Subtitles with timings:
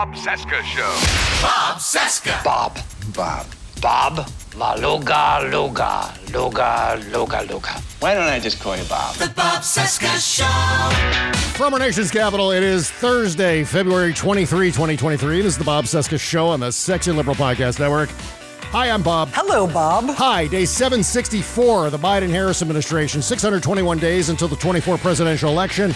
[0.00, 1.42] Bob Cesca Show.
[1.42, 2.42] Bob Cesca.
[2.42, 2.78] Bob.
[3.14, 3.46] Bob.
[3.82, 4.30] Bob.
[4.56, 6.14] La Luga Luga.
[6.32, 7.82] Luga Luga Luga.
[7.98, 9.16] Why don't I just call you Bob?
[9.16, 11.52] The Bob Cesca Show.
[11.58, 15.42] From our nation's capital, it is Thursday, February 23, 2023.
[15.42, 18.08] This is the Bob Cesca Show on the Sexy Liberal Podcast Network.
[18.72, 19.28] Hi, I'm Bob.
[19.34, 20.06] Hello, Bob.
[20.16, 25.92] Hi, day 764 of the Biden Harris administration, 621 days until the 24 presidential election.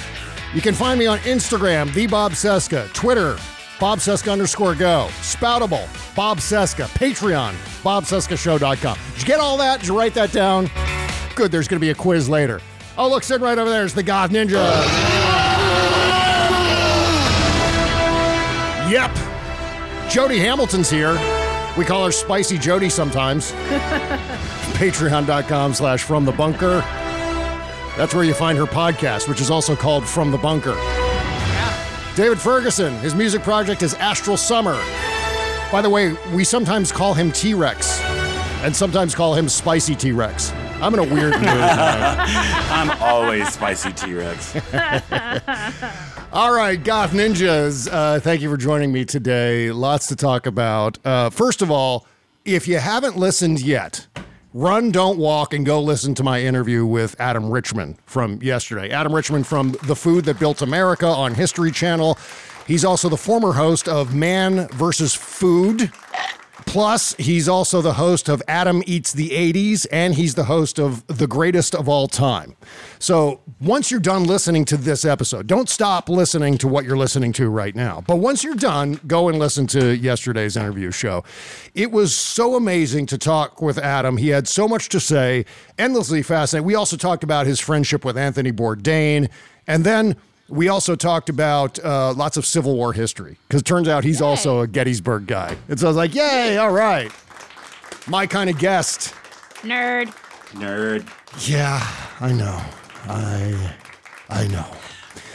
[0.52, 3.39] You can find me on Instagram, the Bob Cesca, Twitter,
[3.80, 8.98] Bob Cesca underscore go, Spoutable, Bob Cesca, Patreon, BobCescaShow.com.
[9.12, 9.80] Did you get all that?
[9.80, 10.70] Did you write that down?
[11.34, 12.61] Good, there's going to be a quiz later.
[12.97, 14.55] Oh, look, sitting right over there is the Goth Ninja.
[18.91, 19.11] Yep.
[20.11, 21.14] Jody Hamilton's here.
[21.77, 23.50] We call her Spicy Jody sometimes.
[24.75, 26.80] Patreon.com slash from the bunker.
[27.97, 30.75] That's where you find her podcast, which is also called From the Bunker.
[32.17, 34.81] David Ferguson, his music project is Astral Summer.
[35.73, 38.01] By the way, we sometimes call him T Rex
[38.63, 40.53] and sometimes call him Spicy T Rex.
[40.80, 41.42] I'm in a weird mood.
[41.42, 44.55] I'm always spicy T Rex.
[46.33, 49.73] All right, Goth Ninjas, uh, thank you for joining me today.
[49.73, 50.98] Lots to talk about.
[51.05, 52.07] Uh, first of all,
[52.45, 54.07] if you haven't listened yet,
[54.55, 58.91] run, don't walk, and go listen to my interview with Adam Richman from yesterday.
[58.91, 62.17] Adam Richman from The Food That Built America on History Channel.
[62.67, 65.92] He's also the former host of Man versus Food.
[66.67, 71.07] Plus, he's also the host of Adam Eats the 80s, and he's the host of
[71.07, 72.57] The Greatest of All Time.
[72.98, 77.33] So, once you're done listening to this episode, don't stop listening to what you're listening
[77.35, 78.03] to right now.
[78.07, 81.23] But once you're done, go and listen to yesterday's interview show.
[81.74, 84.17] It was so amazing to talk with Adam.
[84.17, 85.45] He had so much to say,
[85.79, 86.67] endlessly fascinating.
[86.67, 89.30] We also talked about his friendship with Anthony Bourdain,
[89.67, 90.17] and then
[90.48, 94.20] we also talked about uh, lots of Civil War history because it turns out he's
[94.20, 95.56] also a Gettysburg guy.
[95.68, 97.10] And so I was like, yay, all right.
[98.06, 99.14] My kind of guest.
[99.62, 100.14] Nerd.
[100.52, 101.06] Nerd.
[101.48, 101.80] Yeah,
[102.20, 102.60] I know.
[103.06, 103.74] I
[104.28, 104.66] I know.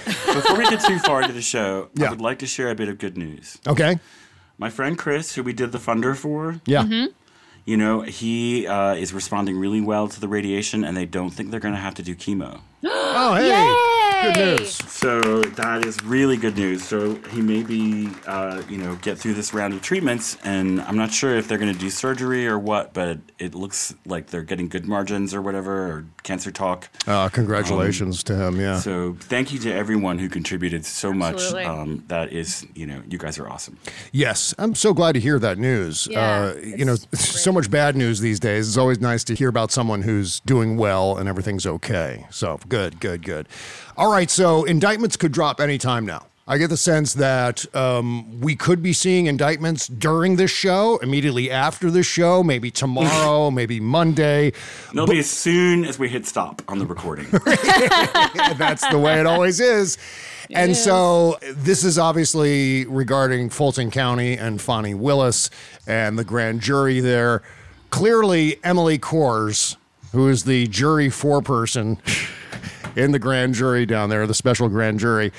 [0.05, 2.07] Before we get too far into the show, Yeah.
[2.07, 3.57] I would like to share a bit of good news.
[3.67, 3.99] Okay.
[4.57, 6.83] My friend Chris, who we did the funder for, Yeah.
[7.65, 11.51] you know, he uh, is responding really well to the radiation, and they don't think
[11.51, 12.61] they're going to have to do chemo.
[13.21, 13.49] Oh, hey.
[14.22, 14.75] Good news.
[14.75, 16.84] So that is really good news.
[16.85, 20.97] So he may be, uh, you know, get through this round of treatments, and I'm
[20.97, 24.28] not sure if they're going to do surgery or what, but it, it looks like
[24.28, 26.90] they're getting good margins or whatever, or cancer talk.
[27.07, 28.59] Uh, congratulations to him.
[28.59, 28.80] Yeah.
[28.80, 31.63] So thank you to everyone who contributed so Absolutely.
[31.63, 31.66] much.
[31.66, 33.78] Um, that is, you know, you guys are awesome.
[34.12, 36.07] Yes, I'm so glad to hear that news.
[36.12, 38.68] Yeah, uh, you know, so much bad news these days.
[38.68, 42.28] It's always nice to hear about someone who's doing well and everything's okay.
[42.31, 43.47] So good, good, good.
[43.99, 46.27] All right, so indictments could drop anytime now.
[46.47, 51.51] I get the sense that um, we could be seeing indictments during this show, immediately
[51.51, 54.53] after this show, maybe tomorrow, maybe Monday.
[54.93, 57.27] It'll be as soon as we hit stop on the recording.
[58.57, 59.97] That's the way it always is.
[60.50, 65.50] And so this is obviously regarding Fulton County and Fani Willis
[65.88, 67.44] and the grand jury there.
[67.89, 69.75] Clearly, Emily Kohrs,
[70.13, 71.97] who is the jury foreperson
[72.95, 75.31] in the grand jury down there, the special grand jury,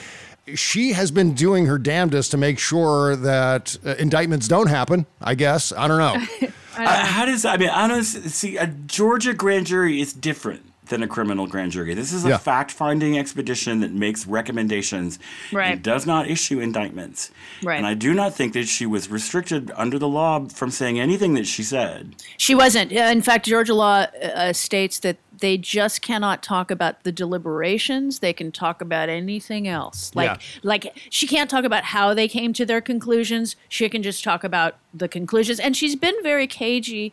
[0.55, 5.35] she has been doing her damnedest to make sure that uh, indictments don't happen, I
[5.35, 5.73] guess.
[5.73, 6.49] I don't know.
[6.73, 7.69] Uh, how does I mean?
[7.69, 8.56] I don't see.
[8.56, 11.94] A Georgia grand jury is different than a criminal grand jury.
[11.94, 12.37] This is a Yeah.
[12.37, 15.19] fact finding expedition that makes recommendations
[15.52, 15.72] Right.
[15.72, 17.31] and does not issue indictments.
[17.62, 17.78] Right.
[17.78, 21.34] And I do not think that she was restricted under the law from saying anything
[21.34, 22.16] that she said.
[22.37, 22.92] She wasn't.
[22.92, 28.19] Uh, In fact, Georgia law uh, states that they just cannot talk about the deliberations.
[28.19, 30.10] They can talk about anything else.
[30.14, 30.37] Like, Yeah.
[30.62, 33.56] like she can't talk about how they came to their conclusions.
[33.69, 35.58] She can just talk about the conclusions.
[35.60, 37.12] And she's been very cagey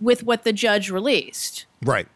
[0.00, 1.66] with what the judge released.
[1.82, 2.08] Right.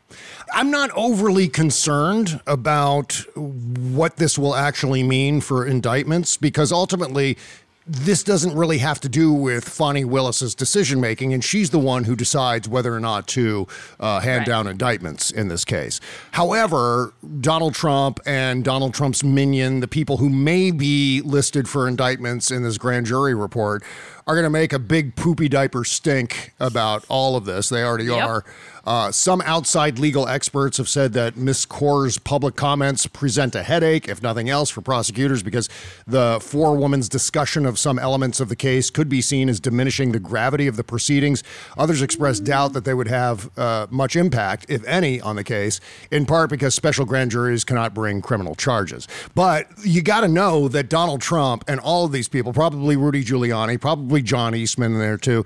[0.53, 7.39] I'm not overly concerned about what this will actually mean for indictments because ultimately
[7.85, 12.05] this doesn't really have to do with Fani Willis's decision making, and she's the one
[12.05, 13.67] who decides whether or not to
[13.99, 14.47] uh, hand Right.
[14.47, 15.99] down indictments in this case.
[16.31, 22.53] However, Donald Trump and Donald Trump's minion, the people who may be listed for indictments
[22.53, 23.83] in this grand jury report,
[24.27, 27.69] are going to make a big poopy diaper stink about all of this.
[27.69, 28.25] They already Yep.
[28.29, 28.45] are.
[28.85, 31.67] Uh, some outside legal experts have said that Ms.
[31.67, 35.69] Kohrs's public comments present a headache, if nothing else, for prosecutors because
[36.05, 40.19] the forewoman's discussion of some elements of the case could be seen as diminishing the
[40.19, 41.45] gravity of the proceedings.
[41.79, 45.79] Others expressed doubt that they would have uh, much impact, if any, on the case,
[46.11, 49.07] in part because special grand juries cannot bring criminal charges.
[49.37, 53.23] But you got to know that Donald Trump and all of these people, probably Rudy
[53.23, 55.45] Giuliani, probably John Eastman in there too,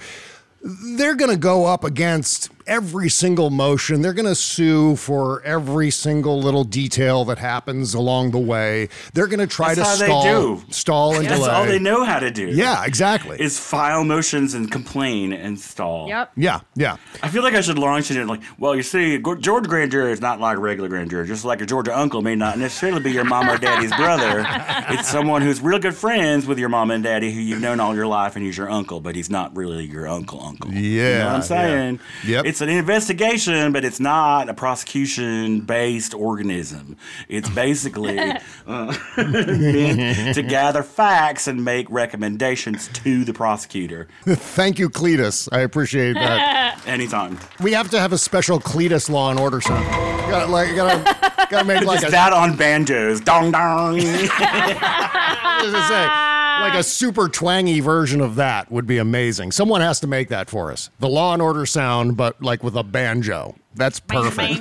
[0.62, 4.02] they're going to go up against every single motion.
[4.02, 8.88] They're going to sue for every single little detail that happens along the way.
[9.14, 11.46] They're going to try That's to stall, stall and That's delay.
[11.48, 12.46] That's all they know how to do.
[12.48, 13.40] Yeah, exactly.
[13.40, 16.08] Is file motions and complain and stall.
[16.08, 16.32] Yep.
[16.36, 16.96] yeah, yeah.
[17.22, 19.90] I feel like I should launch it in like, well, you see, Go- Georgia grand
[19.90, 21.26] jury is not like a regular grand jury.
[21.26, 24.44] Just like a Georgia uncle may not necessarily be your mom or daddy's brother.
[24.88, 27.94] It's someone who's real good friends with your mom and daddy who you've known all
[27.94, 30.72] your life, and he's your uncle, but he's not really your uncle uncle.
[30.72, 32.00] you Yeah, know what I'm saying?
[32.24, 32.30] yeah.
[32.36, 32.44] Yep.
[32.46, 36.96] It's an investigation, but it's not a prosecution-based organism.
[37.28, 38.18] It's basically
[38.66, 45.48] uh, meant to gather facts and make recommendations to the prosecutor Thank you, Cletus.
[45.52, 46.82] I appreciate that.
[46.86, 47.38] anytime.
[47.60, 49.84] we have to have a special Cletus Law and Order sound.
[50.30, 53.98] Got like, gotta, gotta make like Just a, that on banjos, dong dong.
[54.00, 59.52] I was gonna say, like a super twangy version of that would be amazing.
[59.52, 60.90] Someone has to make that for us.
[60.98, 63.54] The Law and Order sound, but like with a banjo.
[63.74, 64.60] That's perfect.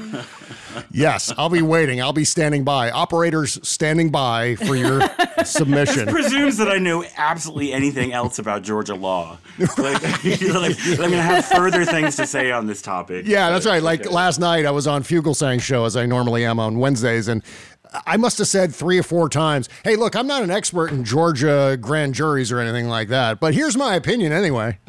[0.92, 2.02] Yes, I'll be waiting.
[2.02, 2.92] I'll be standing by.
[2.92, 5.02] Operators standing by for your
[5.46, 6.08] submission.
[6.08, 9.38] presumes that I know absolutely anything else about Georgia law.
[9.58, 13.26] Like, like, I'm going to have further things to say on this topic.
[13.26, 13.82] Yeah, that's right.
[13.82, 14.10] Like okay.
[14.10, 17.42] last night, I was on Fugelsang's show as I normally am on Wednesdays, and
[18.06, 21.04] I must have said three or four times, "Hey, look, I'm not an expert in
[21.04, 24.78] Georgia grand juries or anything like that, but here's my opinion anyway."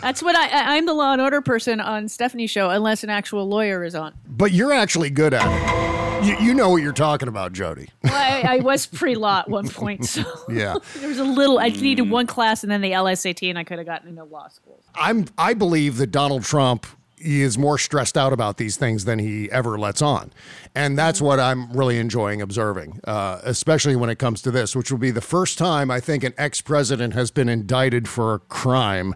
[0.00, 3.10] That's what I, I- I'm the law and order person on Stephanie's show, unless an
[3.10, 4.14] actual lawyer is on.
[4.28, 6.24] But you're actually good at it.
[6.24, 7.88] You, you know what you're talking about, Jody.
[8.04, 10.76] Well, I, I was pre law at one point, so Yeah.
[10.96, 11.58] there was a little.
[11.58, 14.48] I needed one class and then the LSAT, and I could have gotten into law
[14.48, 14.80] school.
[14.94, 16.86] I'm I believe that Donald Trump
[17.20, 20.32] is more stressed out about these things than he ever lets on.
[20.74, 24.90] And that's what I'm really enjoying observing, uh, especially when it comes to this, which
[24.90, 28.38] will be the first time I think an ex president has been indicted for a
[28.38, 29.14] crime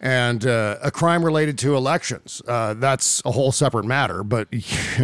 [0.00, 2.42] and uh, a crime related to elections.
[2.46, 4.48] Uh, that's a whole separate matter, but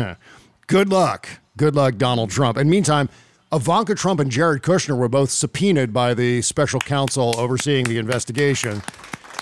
[0.67, 1.29] good luck.
[1.57, 2.57] Good luck, Donald Trump.
[2.57, 3.09] And meantime,
[3.53, 8.83] Ivanka Trump and Jared Kushner were both subpoenaed by the special counsel overseeing the investigation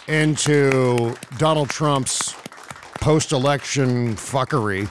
[0.09, 2.35] into Donald Trump's
[3.01, 4.91] post election fuckery.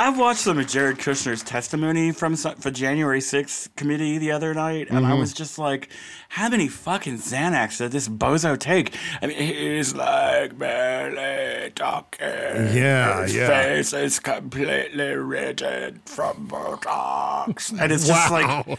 [0.00, 4.88] I watched some of Jared Kushner's testimony from for January 6th committee the other night,
[4.90, 5.18] and I Mhm.
[5.18, 5.88] was just like,
[6.30, 8.94] how many fucking Xanax did this bozo take?
[9.22, 12.26] I mean, he's like barely talking.
[12.28, 13.46] Yeah, His yeah.
[13.48, 17.70] face is completely rigid from Botox.
[17.80, 18.78] And it's just like,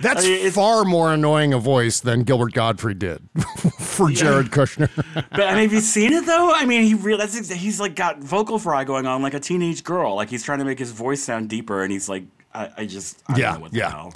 [0.00, 3.20] That's I mean, far more annoying a voice than Gilbert Gottfried did
[3.80, 4.88] for Jared Kushner.
[5.30, 6.52] but I mean, have you seen it though?
[6.54, 10.14] I mean, he ex- he's like got vocal fry going on like a teenage girl.
[10.14, 12.24] Like he's trying to make his voice sound deeper, and he's like,
[12.54, 14.10] I, I just, I Yeah, don't know what the yeah.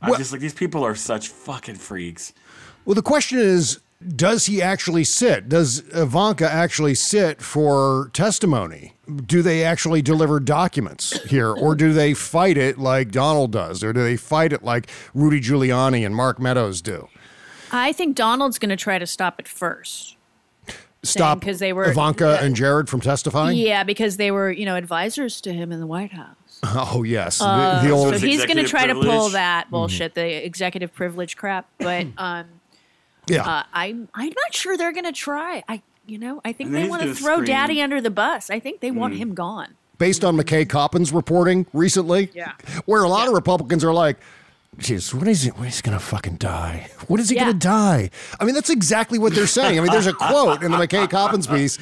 [0.00, 0.06] Hell.
[0.06, 2.32] I'm Well- just like, these people are such fucking freaks.
[2.84, 3.80] Well, the question is
[4.16, 5.46] does he actually sit?
[5.50, 8.94] Does Ivanka actually sit for testimony?
[9.26, 13.92] Do they actually deliver documents here, or do they fight it like Donald does, or
[13.92, 17.08] do they fight it like Rudy Giuliani and Mark Meadows do?
[17.72, 20.16] I think Donald's going to try to stop it first.
[21.02, 23.58] Stop because they were- Ivanka and Jared from testifying?
[23.58, 26.36] Yeah, because they were, you know, advisors to him in the White House.
[26.92, 27.40] Oh, yes.
[27.40, 28.14] Uh, the, old.
[28.14, 31.68] so he's going to Executive try to pull that bullshit, the executive privilege crap.
[31.78, 32.46] But um,
[33.26, 33.44] yeah.
[33.48, 35.62] uh, I'm I'm not sure they're going to try.
[35.68, 37.46] I You know, I think And they want to throw scream.
[37.46, 38.50] Daddy under the bus.
[38.50, 39.74] I think they want him gone.
[39.98, 42.52] Based on McKay Coppins' reporting recently, Yeah.
[42.86, 44.18] where a lot of Republicans are like,
[44.78, 45.50] Jeez, when is he?
[45.50, 46.88] When is he gonna fucking die?
[47.08, 47.46] When is he Yeah.
[47.46, 48.10] gonna die?
[48.38, 49.78] I mean, that's exactly what they're saying.
[49.78, 51.78] I mean, there's a quote in the McKay Coppins piece.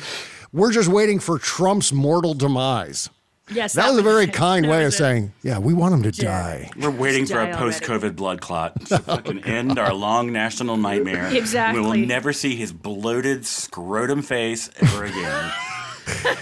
[0.52, 3.10] We're just waiting for Trump's mortal demise.
[3.50, 4.96] Yes, That was a very kind way of it.
[4.96, 6.70] saying, yeah, we want him to die.
[6.76, 11.28] We're waiting for a post-COVID blood clot to fucking end our long national nightmare.
[11.34, 11.80] Exactly.
[11.80, 15.52] We will never see his bloated scrotum face ever again.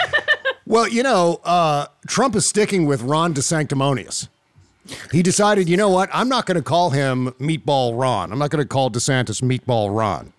[0.68, 4.26] Well, you know, uh, Trump is sticking with Ron DeSanctimonious.
[5.12, 6.10] He decided, you know what?
[6.12, 8.32] I'm not going to call him Meatball Ron.
[8.32, 10.32] I'm not going to call DeSantis Meatball Ron,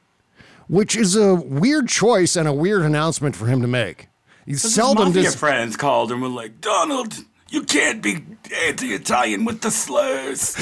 [0.67, 4.06] which is a weird choice and a weird announcement for him to make.
[4.47, 5.35] His seldom mafia does.
[5.35, 7.13] friends called and were like, Donald,
[7.49, 8.23] you can't be
[8.65, 10.55] anti-Italian with the slurs.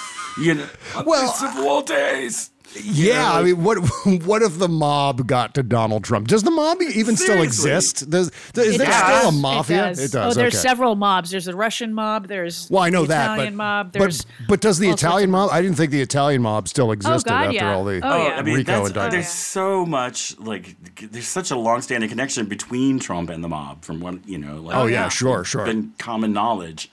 [0.40, 0.68] you know,
[1.04, 2.51] Well, Civil War days.
[2.80, 3.76] Yeah, I mean, what
[4.24, 6.28] what if the mob got to Donald Trump?
[6.28, 8.08] Does the mob even still exist?
[8.08, 9.18] Does, does is It there does.
[9.18, 9.90] still a mafia?
[9.90, 10.14] It does.
[10.14, 10.62] Oh, there's okay.
[10.62, 11.30] several mobs.
[11.30, 12.28] There's the Russian mob.
[12.28, 13.92] There's Well, I know the that, but mob.
[13.92, 15.50] but, There's but does the Italian mob?
[15.52, 17.74] I didn't think the Italian mob still oh, existed God, after yeah.
[17.74, 18.34] all the Oh, yeah.
[18.34, 18.96] Oh, I mean, RICO that's, indictments.
[18.96, 20.76] Oh, there's so much like
[21.12, 24.56] there's such a long-standing connection between Trump and the mob from what you know.
[24.56, 25.66] Like, Oh, yeah, sure, sure.
[25.66, 26.90] Been common knowledge.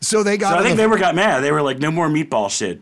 [0.00, 0.50] So they got.
[0.52, 1.40] So I think the- they were got mad.
[1.40, 2.80] They were like, no more meatball shit.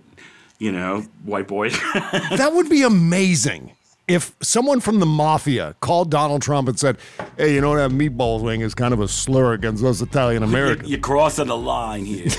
[0.65, 1.69] You know, white boy.
[2.41, 3.73] that would be amazing
[4.09, 6.97] if someone from the mafia called Donald Trump and said,
[7.37, 10.43] "Hey, you know what, that meatball thing is kind of a slur against us Italian
[10.43, 12.29] Americans." you're crossing the line here.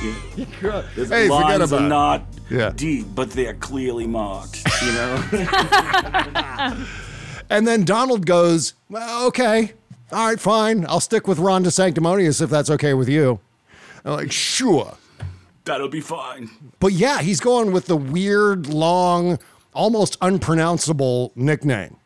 [0.00, 0.14] You-
[0.94, 2.70] Those Hey, forget lines about are not Yeah.
[2.74, 4.62] deep, but they are clearly marked.
[4.80, 5.24] You know.
[7.50, 9.72] And then Donald goes, well, "Okay,
[10.12, 10.86] all right, fine.
[10.88, 13.40] I'll stick with Ron DeSanctimonious if that's okay with you."
[14.06, 14.96] I'm like, "Sure."
[15.68, 16.50] That'll be fine.
[16.80, 19.38] But yeah, he's going with the weird, long,
[19.74, 21.96] almost unpronounceable nickname.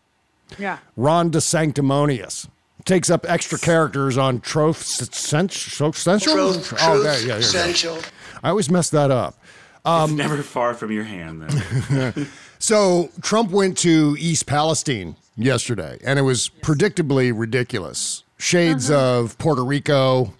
[0.59, 0.78] yeah.
[0.97, 2.49] Ron DeSanctimonious.
[2.85, 5.92] Takes up extra characters on Troth Central.
[5.92, 6.37] Central?
[6.37, 8.00] Oh, truth, there, yeah, here you
[8.42, 9.38] I always mess that up.
[9.85, 12.25] Um, it's never far from your hand, though.
[12.62, 18.23] So Trump went to East Palestine yesterday, and it was predictably ridiculous.
[18.38, 19.19] Shades uh-huh.
[19.19, 20.33] of Puerto Rico,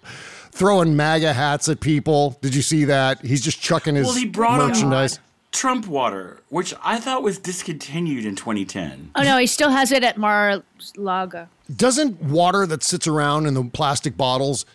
[0.53, 2.37] throwing MAGA hats at people.
[2.41, 3.21] Did you see that?
[3.25, 5.19] He's just chucking his well, he brought up merchandise.
[5.51, 9.11] Trump water, which I thought was discontinued in 2010.
[9.15, 11.47] Oh no, he still has it at Mar-a-Lago.
[11.75, 14.65] Doesn't water that sits around in the plastic bottles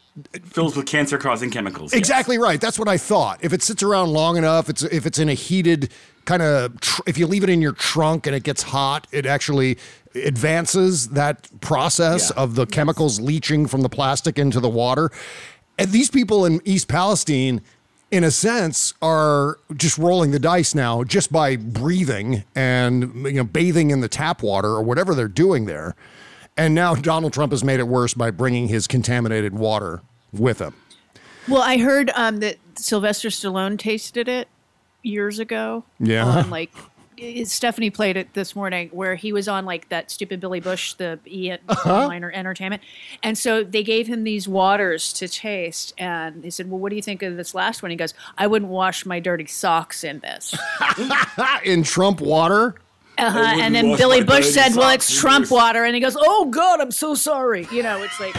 [0.46, 1.92] Filled with cancer-causing chemicals.
[1.92, 1.98] yes.
[1.98, 2.60] Exactly right.
[2.60, 3.38] That's what I thought.
[3.42, 5.90] If it sits around long enough, it's if it's in a heated
[6.24, 9.26] kind of tr- if you leave it in your trunk and it gets hot, it
[9.26, 9.78] actually
[10.16, 12.42] advances that process Yeah.
[12.42, 15.10] of the chemicals leaching from the plastic into the water.
[15.78, 17.62] And these people in East Palestine
[18.10, 23.44] in a sense are just rolling the dice now just by breathing and you know
[23.44, 25.94] bathing in the tap water or whatever they're doing there.
[26.56, 30.74] And now Donald Trump has made it worse by bringing his contaminated water with him.
[31.46, 34.48] Well, I heard um, that Sylvester Stallone tasted it
[35.02, 35.84] years ago.
[36.00, 36.26] Yeah.
[36.26, 36.72] On, like
[37.44, 41.18] Stephanie played it this morning, where he was on like that stupid Billy Bush, the
[41.26, 42.08] E Uh-huh.
[42.08, 42.82] minor entertainment,
[43.22, 46.96] and so they gave him these waters to taste, and he said, "Well, what do
[46.96, 50.20] you think of this last one?" He goes, "I wouldn't wash my dirty socks in
[50.20, 50.54] this."
[51.64, 52.74] in Trump water.
[53.18, 53.38] Uh-huh.
[53.60, 56.80] And then Billy Bush said, "Well, it's Trump this." water," and he goes, "Oh God,
[56.80, 58.36] I'm so sorry." You know, it's like.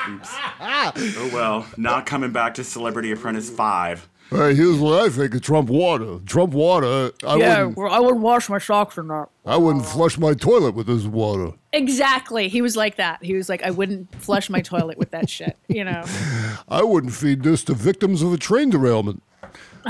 [0.00, 4.08] Oh well, not coming back to Celebrity Apprentice 5.
[4.30, 6.18] Hey, here's what I think of Trump water.
[6.26, 7.12] Trump water.
[7.26, 7.76] I Yeah, wouldn't.
[7.78, 9.30] well, I wouldn't wash my socks or not.
[9.46, 11.52] I wouldn't flush my toilet with this water.
[11.72, 12.48] Exactly.
[12.48, 13.24] He was like that.
[13.24, 15.56] He was like, I wouldn't flush my toilet with that shit.
[15.68, 16.04] You know.
[16.68, 19.22] I wouldn't feed this to victims of a train derailment.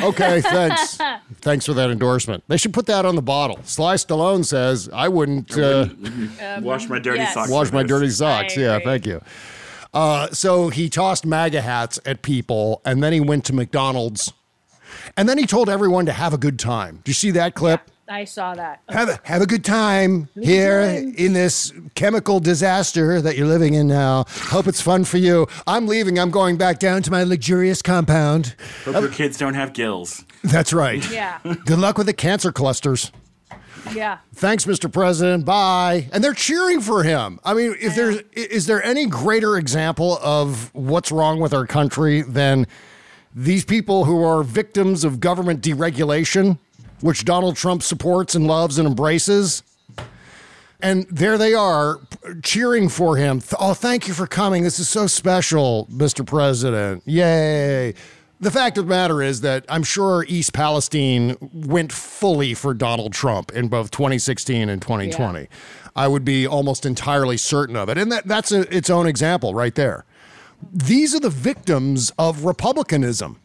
[0.00, 0.99] Okay, thanks.
[1.40, 2.45] thanks for that endorsement.
[2.47, 3.59] They should put that on the bottle.
[3.64, 5.88] Sly Stallone says, "I wouldn't uh,
[6.61, 7.35] Wash my dirty yes.
[7.35, 7.50] socks.
[7.50, 7.88] wash my this.
[7.88, 8.85] dirty socks." I Yeah, agree.
[8.85, 9.21] thank you.
[9.95, 14.33] Uh, so he tossed MAGA hats at people, and then he went to McDonald's,
[15.16, 17.00] and then he told everyone to have a good time.
[17.04, 17.80] Do you see that clip?
[18.11, 18.80] I saw that.
[18.88, 23.87] have a, have a good time here in this chemical disaster that you're living in
[23.87, 24.25] now.
[24.28, 25.47] Hope it's fun for you.
[25.66, 26.18] I'm leaving.
[26.18, 28.54] I'm going back down to my luxurious compound.
[28.87, 30.25] Hope your kids don't have gills.
[30.42, 31.07] That's right.
[31.11, 31.38] Yeah.
[31.42, 33.12] Good luck with the cancer clusters.
[33.95, 34.18] Yeah.
[34.35, 34.92] Thanks, Mr.
[34.92, 35.45] President.
[35.45, 36.09] Bye.
[36.12, 37.40] And they're cheering for him.
[37.45, 42.23] I mean, if there's is there any greater example of what's wrong with our country
[42.23, 42.66] than
[43.35, 46.59] these people who are victims of government deregulation,
[47.00, 49.62] which Donald Trump supports and loves and embraces?
[50.80, 51.99] And there they are
[52.42, 53.42] cheering for him.
[53.59, 54.62] Oh, thank you for coming.
[54.62, 56.25] This is so special, Mr.
[56.25, 57.02] President.
[57.04, 57.95] Yay.
[58.40, 63.12] The fact of the matter is that I'm sure East Palestine went fully for Donald
[63.12, 65.49] Trump in both 2016 and 2020.
[65.97, 67.99] I would be almost entirely certain of it.
[67.99, 70.04] And that, that's a, its own example right there.
[70.73, 73.40] These are the victims of republicanism.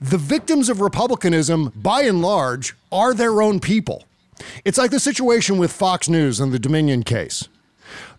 [0.00, 4.04] The victims of republicanism, by and large, are their own people.
[4.64, 7.48] It's like the situation with Fox News and the Dominion case.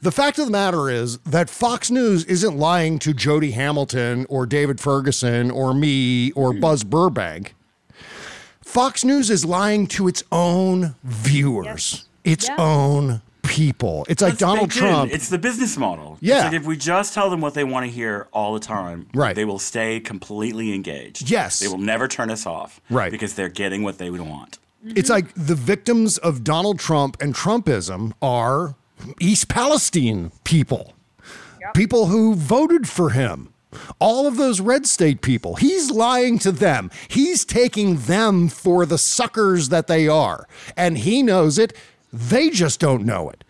[0.01, 4.45] The fact of the matter is that Fox News isn't lying to Jody Hamilton or
[4.45, 6.59] David Ferguson or me or hmm.
[6.59, 7.55] Buzz Burbank.
[8.63, 14.05] Fox News is lying to its own viewers, its own people.
[14.07, 14.83] It's like That's Donald baked in.
[14.83, 15.11] Trump.
[15.11, 16.17] It's the business model.
[16.21, 16.45] Yeah.
[16.45, 19.35] like if we just tell them what they want to hear all the time, Right.
[19.35, 21.29] they will stay completely engaged.
[21.29, 21.59] Yes.
[21.59, 22.79] They will never turn us off.
[22.89, 23.11] Right.
[23.11, 24.59] Because they're getting what they would want.
[24.85, 25.13] It's mm-hmm.
[25.13, 28.75] like the victims of Donald Trump and Trumpism are
[29.19, 30.93] East Palestine people,
[31.73, 33.53] people who voted for him.
[33.99, 35.55] All of those red state people.
[35.55, 36.89] He's lying to them.
[37.07, 40.47] He's taking them for the suckers that they are.
[40.75, 41.73] And he knows it.
[42.11, 43.43] They just don't know it.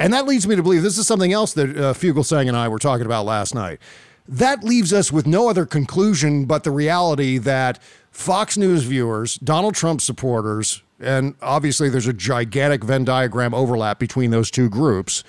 [0.00, 2.66] And that leads me to believe this is something else that uh, Fugelsang and I
[2.66, 3.78] were talking about last night.
[4.26, 7.80] That leaves us with no other conclusion but the reality that
[8.20, 14.30] Fox News viewers, Donald Trump supporters, and obviously there's a gigantic Venn diagram overlap between
[14.30, 15.24] those two groups,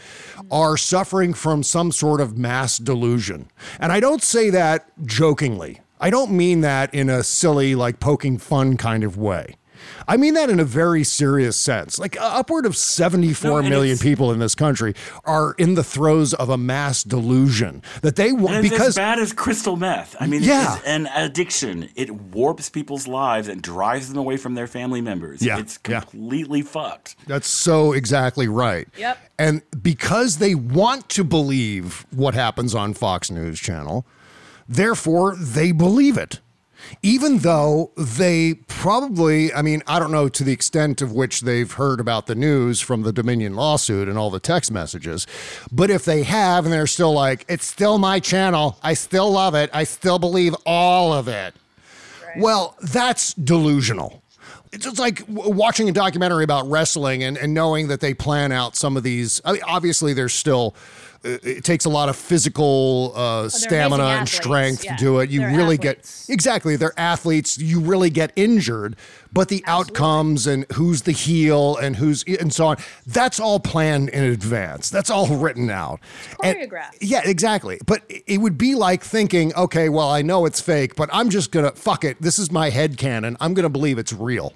[0.51, 3.49] are suffering from some sort of mass delusion.
[3.79, 5.79] And I don't say that jokingly.
[6.01, 9.55] I don't mean that in a silly, like poking fun kind of way.
[10.07, 11.99] I mean that in a very serious sense.
[11.99, 14.93] Like uh, upward of seventy-four No, million people in this country
[15.25, 19.33] are in the throes of a mass delusion that they want because as bad as
[19.33, 20.15] crystal meth.
[20.19, 20.75] I mean, Yeah.
[20.77, 21.89] it's an addiction.
[21.95, 25.41] It warps people's lives and drives them away from their family members.
[25.41, 26.01] Yeah, It's yeah.
[26.01, 27.15] completely fucked.
[27.27, 28.87] That's so exactly right.
[28.97, 29.17] Yep.
[29.39, 34.05] And because they want to believe what happens on Fox News Channel,
[34.67, 36.39] therefore they believe it.
[37.01, 41.71] Even though they probably, I mean, I don't know to the extent of which they've
[41.71, 45.25] heard about the news from the Dominion lawsuit and all the text messages,
[45.71, 49.55] but if they have and they're still like, it's still my channel, I still love
[49.55, 51.53] it, I still believe all of it.
[52.37, 54.21] Well, that's delusional.
[54.71, 58.77] It's just like watching a documentary about wrestling and, and knowing that they plan out
[58.77, 59.41] some of these.
[59.43, 60.75] I mean, obviously, there's still,
[61.23, 64.95] it takes a lot of physical uh, stamina and strength yeah.
[64.95, 65.29] to do it.
[65.29, 66.27] You They're really athletes.
[66.27, 67.57] get, exactly, they're athletes.
[67.57, 68.95] You really get injured,
[69.31, 74.09] but the outcomes and who's the heel and who's, and so on, that's all planned
[74.09, 74.89] in advance.
[74.89, 75.99] That's all written out.
[76.41, 76.97] Choreographed.
[77.01, 77.79] yeah, exactly.
[77.85, 81.51] But it would be like thinking, okay, well, I know it's fake, but I'm just
[81.51, 82.19] gonna fuck it.
[82.21, 83.37] This is my head canon.
[83.39, 84.53] I'm gonna believe it's real.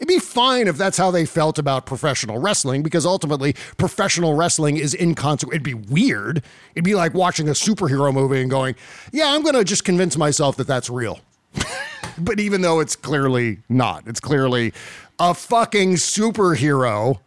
[0.00, 4.78] It'd be fine if that's how they felt about professional wrestling, because ultimately, professional wrestling
[4.78, 5.50] is inconsequential.
[5.50, 6.42] It'd be weird.
[6.74, 8.76] It'd be like watching a superhero movie and going,
[9.12, 11.20] "Yeah, I'm gonna just convince myself that that's real."
[12.18, 14.72] but even though it's clearly not, it's clearly
[15.18, 17.18] a fucking superhero.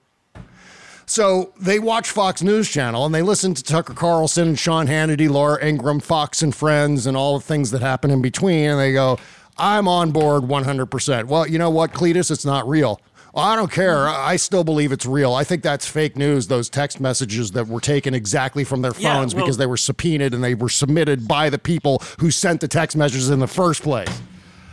[1.05, 5.29] So they watch Fox News Channel and they listen to Tucker Carlson and Sean Hannity,
[5.29, 8.69] Laura Ingraham, Fox and Friends, and all the things that happen in between.
[8.71, 9.19] And they go,
[9.57, 11.25] I'm on board 100%.
[11.25, 12.31] Well, you know what, Cletus?
[12.31, 12.99] It's not real.
[13.33, 14.07] Well, I don't care.
[14.07, 15.33] I I still believe it's real.
[15.33, 19.13] I think that's fake news, those text messages that were taken exactly from their Yeah,
[19.15, 22.61] phones well- because they were subpoenaed and they were submitted by the people who sent
[22.61, 24.09] the text messages in the first place.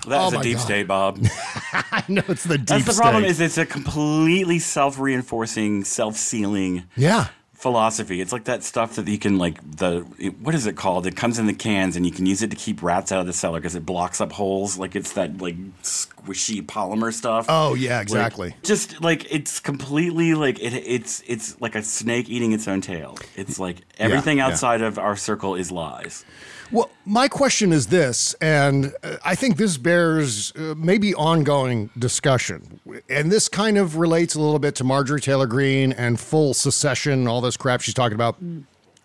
[0.07, 0.63] That's Oh a deep God.
[0.65, 1.19] state, Bob.
[1.73, 3.25] I know it's the deep That's the problem.
[3.25, 7.29] Is it's a completely self-reinforcing, self-sealing yeah.
[7.61, 8.21] Philosophy.
[8.21, 11.07] It's like that stuff that you can like the it- what is it called?
[11.07, 13.27] It comes in the cans and you can use it to keep rats out of
[13.27, 14.79] the cellar because it blocks up holes.
[14.79, 17.47] Like it's that like squishy polymer stuff.
[17.49, 18.55] Oh, yeah, Like, exactly.
[18.63, 23.17] just like it's completely like it, it's it's like a snake eating its own tail.
[23.37, 24.47] It's like everything yeah.
[24.47, 26.25] outside of our circle is lies.
[26.73, 32.81] Well, my question is this, and uh, I think this bears uh, maybe ongoing discussion.
[33.09, 37.27] And this kind of relates a little bit to Marjorie Taylor Greene and full secession,
[37.27, 38.37] all this crap she's talking about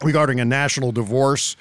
[0.04, 1.56] regarding a national divorce.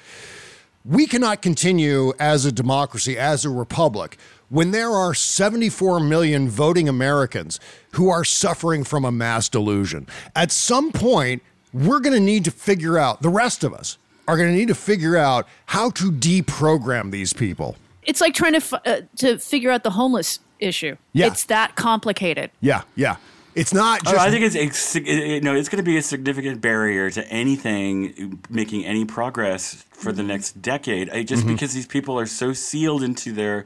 [0.83, 6.87] We cannot continue as a democracy, as a republic, when there are 74 million voting
[6.87, 7.59] Americans
[7.93, 10.05] who are suffering from a mass delusion.
[10.35, 11.41] At some point,
[11.73, 14.67] we're going to need to figure out, the rest of us are going to need
[14.69, 17.75] to figure out how to deprogram these people.
[18.03, 20.95] It's like trying to f- uh, to figure out the homeless issue.
[21.13, 21.27] Yeah.
[21.27, 22.51] It's that complicated.
[22.61, 23.17] Yeah, yeah.
[23.55, 24.15] It's not just.
[24.15, 27.09] Oh, I think it's, it's it, it- no, it's going to be a significant barrier
[27.11, 31.09] to anything making any progress for the next decade.
[31.09, 33.65] I, just because these people are so sealed into their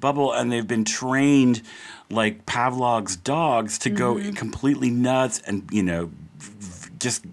[0.00, 1.62] bubble and they've been trained
[2.10, 7.24] like Pavlov's dogs to go completely nuts and you know v- just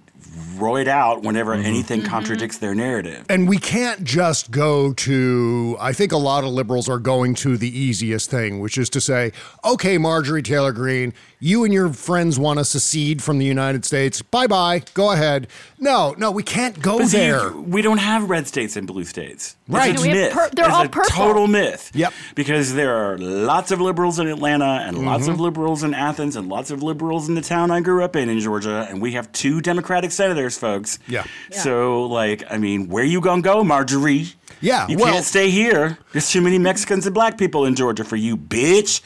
[0.62, 3.26] roid out whenever anything contradicts their narrative.
[3.30, 7.58] And we can't just go to, I think a lot of liberals are going to
[7.58, 9.32] the easiest thing, which is to say,
[9.65, 14.21] okay, Marjorie Taylor Greene, you and your friends want to secede from the United States.
[14.21, 14.84] Bye bye.
[14.93, 15.47] Go ahead.
[15.80, 17.52] No, no, we can't go But see, there.
[17.52, 19.56] we don't have red states and blue states.
[19.67, 19.91] Right.
[19.93, 20.34] It's a we have myth.
[20.34, 21.10] pur- they're it's all a purple.
[21.15, 21.91] total myth.
[21.95, 22.13] Yep.
[22.36, 25.32] Because there are lots of liberals in Atlanta and lots Mm-hmm.
[25.34, 28.28] of liberals in Athens and lots of liberals in the town I grew up in
[28.30, 31.00] in Georgia, and we have two Democratic senators, folks.
[31.08, 31.24] Yeah.
[31.52, 34.28] So, like, I mean, where you gonna go, Marjorie?
[34.62, 35.98] Yeah, You well- can't stay here.
[36.12, 39.02] There's too many Mexicans and black people in Georgia for you, bitch.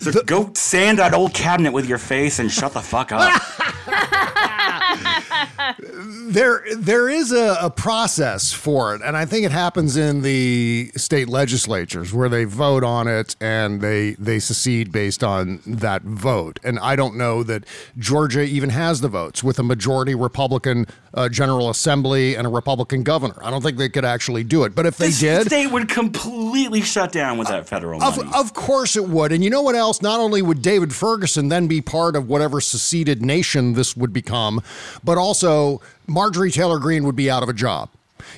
[0.00, 3.40] So go sand that old cabinet with your face and shut the fuck up.
[5.78, 10.90] there there is a, a process for it and i think it happens in the
[10.96, 16.58] state legislatures where they vote on it and they they secede based on that vote
[16.64, 17.64] and i don't know that
[17.98, 23.02] georgia even has the votes with a majority republican uh, general assembly and a republican
[23.02, 25.66] governor i don't think they could actually do it but if they This did state
[25.70, 28.30] would completely shut down with that federal Of, money.
[28.34, 29.30] of course it would.
[29.32, 30.02] And you know what else?
[30.02, 34.60] Not only would David Ferguson then be part of whatever seceded nation this would become,
[35.04, 35.53] but also
[36.06, 37.88] Marjorie Taylor Greene would be out of a job.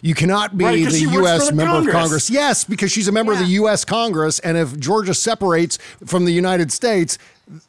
[0.03, 1.47] You cannot be Right, 'cause the she works for U.S.
[1.49, 1.95] the member Congress.
[1.95, 2.31] of Congress.
[2.31, 3.85] Yes, because she's a member of the U.S.
[3.85, 4.39] Congress.
[4.41, 7.19] And if Georgia separates from the United States,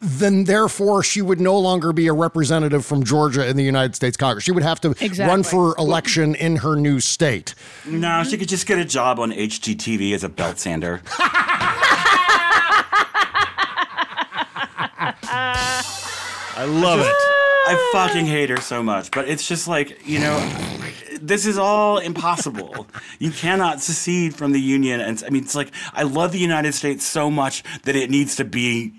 [0.02, 4.18] then therefore she would no longer be a representative from Georgia in the United States
[4.18, 4.44] Congress.
[4.44, 7.54] She would have to run for election in her new state.
[7.86, 11.02] no, she could just get a job on HGTV as a belt sander.
[16.60, 17.16] I love it.
[17.68, 20.38] I fucking hate her so much, but it's just like, you know,
[21.22, 22.88] this is all impossible.
[23.20, 25.02] You cannot secede from the union.
[25.02, 28.36] And I mean, it's like, I love the United States so much that it needs
[28.38, 28.94] to be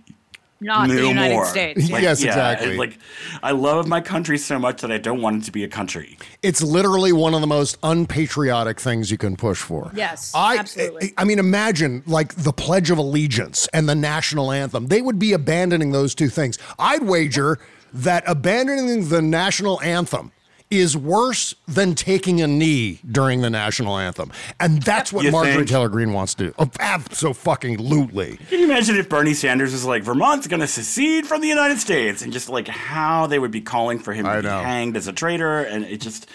[0.60, 1.46] Not the United more.
[1.46, 1.88] States.
[1.90, 2.76] Like, Yes, yeah, exactly.
[2.76, 2.98] Like,
[3.42, 6.18] I love my country so much that I don't want it to be a country.
[6.42, 9.90] It's literally one of the most unpatriotic things you can push for.
[9.94, 11.14] Yes, I, absolutely.
[11.16, 14.88] I mean, imagine like the Pledge of Allegiance and the national anthem.
[14.88, 16.58] They would be abandoning those two things.
[16.78, 17.58] I'd wager
[17.92, 20.32] that abandoning the national anthem
[20.70, 24.30] is worse than taking a knee during the national anthem.
[24.60, 25.68] And that's what You Marjorie think?
[25.68, 26.54] Taylor Greene wants to do.
[26.58, 28.36] Oh, absolutely.
[28.48, 31.78] Can you imagine if Bernie Sanders was like, Vermont's going to secede from the United
[31.78, 32.20] States?
[32.22, 35.06] And just like how they would be calling for him I to be hanged as
[35.06, 35.60] a traitor.
[35.60, 36.28] And it just.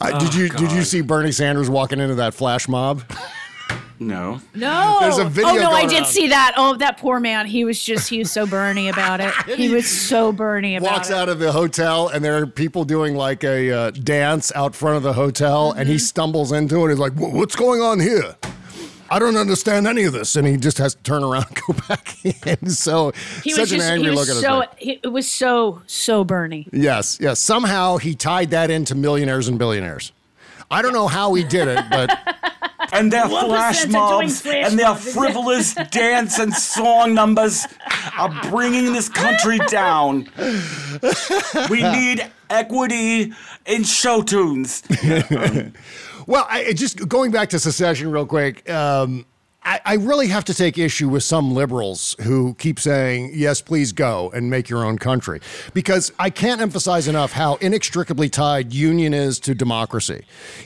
[0.00, 3.02] Uh, did you did you see Bernie Sanders walking into that flash mob?
[4.00, 4.40] No.
[4.54, 4.98] No.
[5.00, 6.06] There's a video Oh no, I did around.
[6.06, 6.54] see that.
[6.56, 7.46] Oh, that poor man.
[7.46, 9.32] He was just he was so burny about it.
[9.56, 11.16] He was so burny about walks it.
[11.16, 14.96] out of the hotel and there are people doing like a uh, dance out front
[14.96, 15.92] of the hotel and Mm-hmm.
[15.92, 16.90] he stumbles into it.
[16.90, 18.34] He's like, "What's going on here?"
[19.10, 21.74] I don't understand any of this, and he just has to turn around and go
[21.88, 22.68] back in.
[22.70, 23.12] So
[23.44, 24.98] he such was an just angry he look was at so his face.
[25.04, 26.66] it was so so Bernie.
[26.72, 27.38] Yes, yes.
[27.38, 30.10] Somehow he tied that into millionaires and billionaires.
[30.74, 32.10] I don't know how he did it, but
[32.92, 35.12] And their flash percent are doing mobs flash and their mobs?
[35.12, 37.66] frivolous dance and song numbers
[38.16, 40.28] are bringing this country down.
[41.70, 43.32] We need equity
[43.66, 44.82] in show tunes.
[46.26, 48.68] Well, I, just going back to secession real quick.
[48.70, 49.26] Um,
[49.64, 53.92] I, I really have to take issue with some liberals who keep saying, yes, please
[53.92, 55.40] go and make your own country.
[55.72, 60.24] Because I can't emphasize enough how inextricably tied union is to democracy.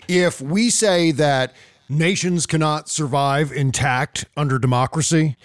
[0.09, 1.55] If we say that
[1.89, 5.37] nations cannot survive intact under democracy,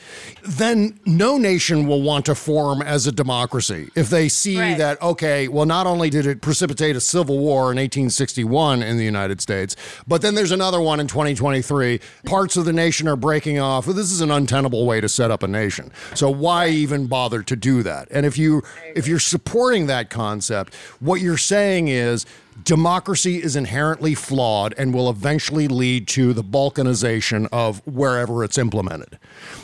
[0.43, 3.89] then no nation will want to form as a democracy.
[3.95, 4.77] If they see Right.
[4.77, 9.05] that, okay, well, not only did it precipitate a civil war in 1861 in the
[9.05, 9.75] United States,
[10.07, 11.99] but then there's another one in 2023.
[12.25, 13.85] Parts of the nation are breaking off.
[13.85, 15.91] This is an untenable way to set up a nation.
[16.13, 18.07] So why even bother to do that?
[18.11, 18.61] And if you
[18.95, 22.25] if you're supporting that concept, what you're saying is
[22.63, 29.17] democracy is inherently flawed and will eventually lead to the balkanization of wherever it's implemented.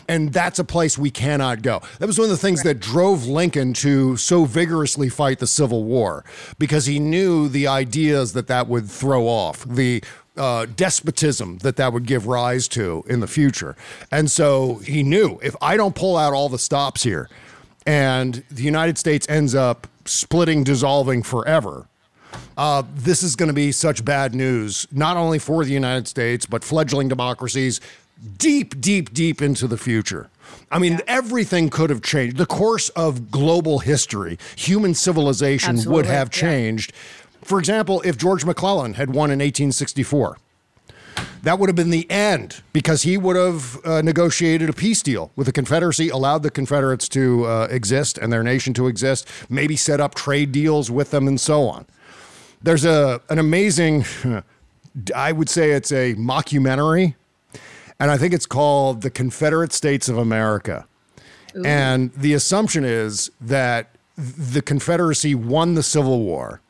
[0.08, 1.82] And that's a place we cannot go.
[2.00, 5.84] That was one of the things that drove Lincoln to so vigorously fight the Civil
[5.84, 6.26] War
[6.58, 10.04] because he knew the ideas that that would throw off, the
[10.38, 13.76] uh, despotism that that would give rise to in the future.
[14.12, 17.30] And so he knew if I don't pull out all the stops here
[17.86, 21.88] and the United States ends up splitting, dissolving forever,
[22.60, 26.46] uh, this is going to be such bad news, not only for the United States,
[26.46, 27.80] but fledgling democracies
[28.38, 30.30] deep, deep, deep into the future.
[30.70, 32.36] I mean, everything could have changed.
[32.36, 36.42] The course of global history, human civilization would Absolutely, have yeah.
[36.42, 36.92] changed.
[37.46, 40.38] For example, if George McClellan had won in 1864,
[41.44, 45.32] that would have been the end because he would have uh, negotiated a peace deal
[45.38, 49.78] with the Confederacy, allowed the Confederates to uh, exist and their nation to exist, maybe
[49.78, 51.86] set up trade deals with them and so on.
[52.62, 54.06] There's a an amazing,
[55.16, 57.16] I would say it's a mockumentary,
[58.00, 60.88] and I think it's called The Confederate States of America.
[61.66, 66.62] And the assumption is that the Confederacy won the Civil War,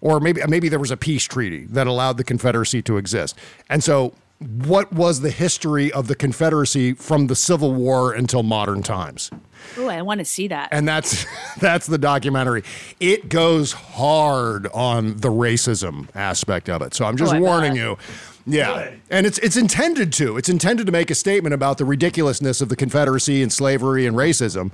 [0.00, 3.36] or maybe maybe there was a peace treaty that allowed the Confederacy to exist.
[3.68, 8.82] And so, what was the history of the Confederacy from the Civil War until modern
[8.82, 9.30] times?
[9.78, 10.68] Oh, I want to see that.
[10.72, 11.24] And that's
[11.60, 12.62] that's the documentary.
[13.00, 16.94] It goes hard on the racism aspect of it.
[16.94, 17.80] So I'm just Oh, warning bet.
[17.82, 17.98] you.
[18.48, 18.90] Yeah.
[19.10, 20.36] And it's it's intended to.
[20.36, 24.16] It's intended to make a statement about the ridiculousness of the Confederacy and slavery and
[24.16, 24.70] racism.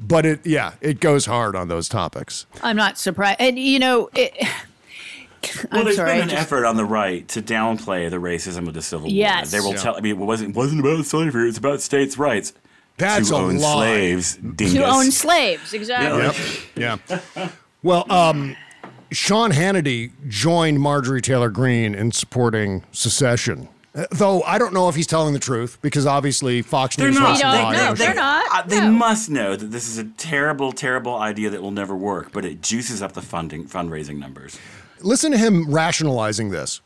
[0.00, 2.46] But it yeah, it goes hard on those topics.
[2.62, 3.36] I'm not surprised.
[3.40, 4.34] And you know, it,
[5.70, 6.12] Well, I'm there's sorry.
[6.12, 9.52] been an just- effort on the right to downplay the racism of the Civil Yes.
[9.52, 9.60] War.
[9.60, 9.82] They will Yeah.
[9.82, 9.96] tell.
[9.96, 11.48] I mean, it wasn't it wasn't about slavery.
[11.48, 12.52] It's about states' rights.
[12.98, 13.74] That's to a own lie.
[13.86, 14.36] slaves.
[14.36, 14.74] Dingus.
[14.74, 16.58] to own slaves, exactly.
[16.76, 16.96] Yeah.
[17.36, 17.48] Yeah.
[17.82, 18.54] Well, um,
[19.10, 23.68] Sean Hannity joined Marjorie Taylor Greene in supporting secession.
[23.94, 27.18] Uh, Though I don't know if he's telling the truth because obviously Fox They're News
[27.18, 27.28] not.
[27.30, 27.88] has We don't lied know.
[27.90, 28.16] on They're it.
[28.16, 28.44] not.
[28.50, 28.90] Uh, they No.
[28.90, 32.62] must know that this is a terrible, terrible idea that will never work, but it
[32.62, 34.56] juices up the funding fundraising numbers.
[35.02, 36.80] Listen to him rationalizing this.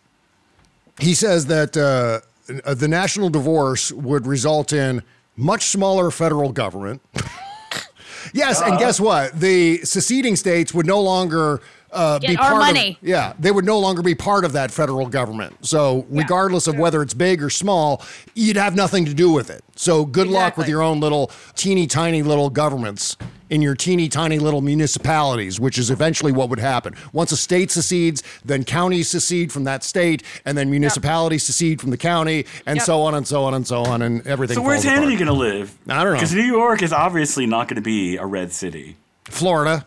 [1.00, 2.20] He says that uh,
[2.64, 5.02] uh, the national divorce would result in
[5.36, 7.02] much smaller federal government.
[8.32, 9.38] yes, and guess what?
[9.38, 11.60] The seceding states would no longer
[11.96, 12.98] uh, Get be our part money.
[13.02, 13.08] of.
[13.08, 15.64] Yeah, they would no longer be part of that federal government.
[15.66, 18.02] So, regardless of whether it's big or small,
[18.34, 19.62] you'd have nothing to do with it.
[19.74, 23.16] So, good luck with your own little teeny tiny little governments
[23.48, 26.94] in your teeny tiny little municipalities, which is eventually what would happen.
[27.12, 31.90] Once a state secedes, then counties secede from that state, and then municipalities secede from
[31.90, 32.86] the county, and Yep.
[32.86, 34.56] so on and so on and so on, and everything.
[34.56, 34.98] So where's falls.
[34.98, 35.72] Hannity going to live?
[35.88, 36.18] I don't know.
[36.18, 38.96] Because New York is obviously not going to be a red city.
[39.26, 39.86] Florida.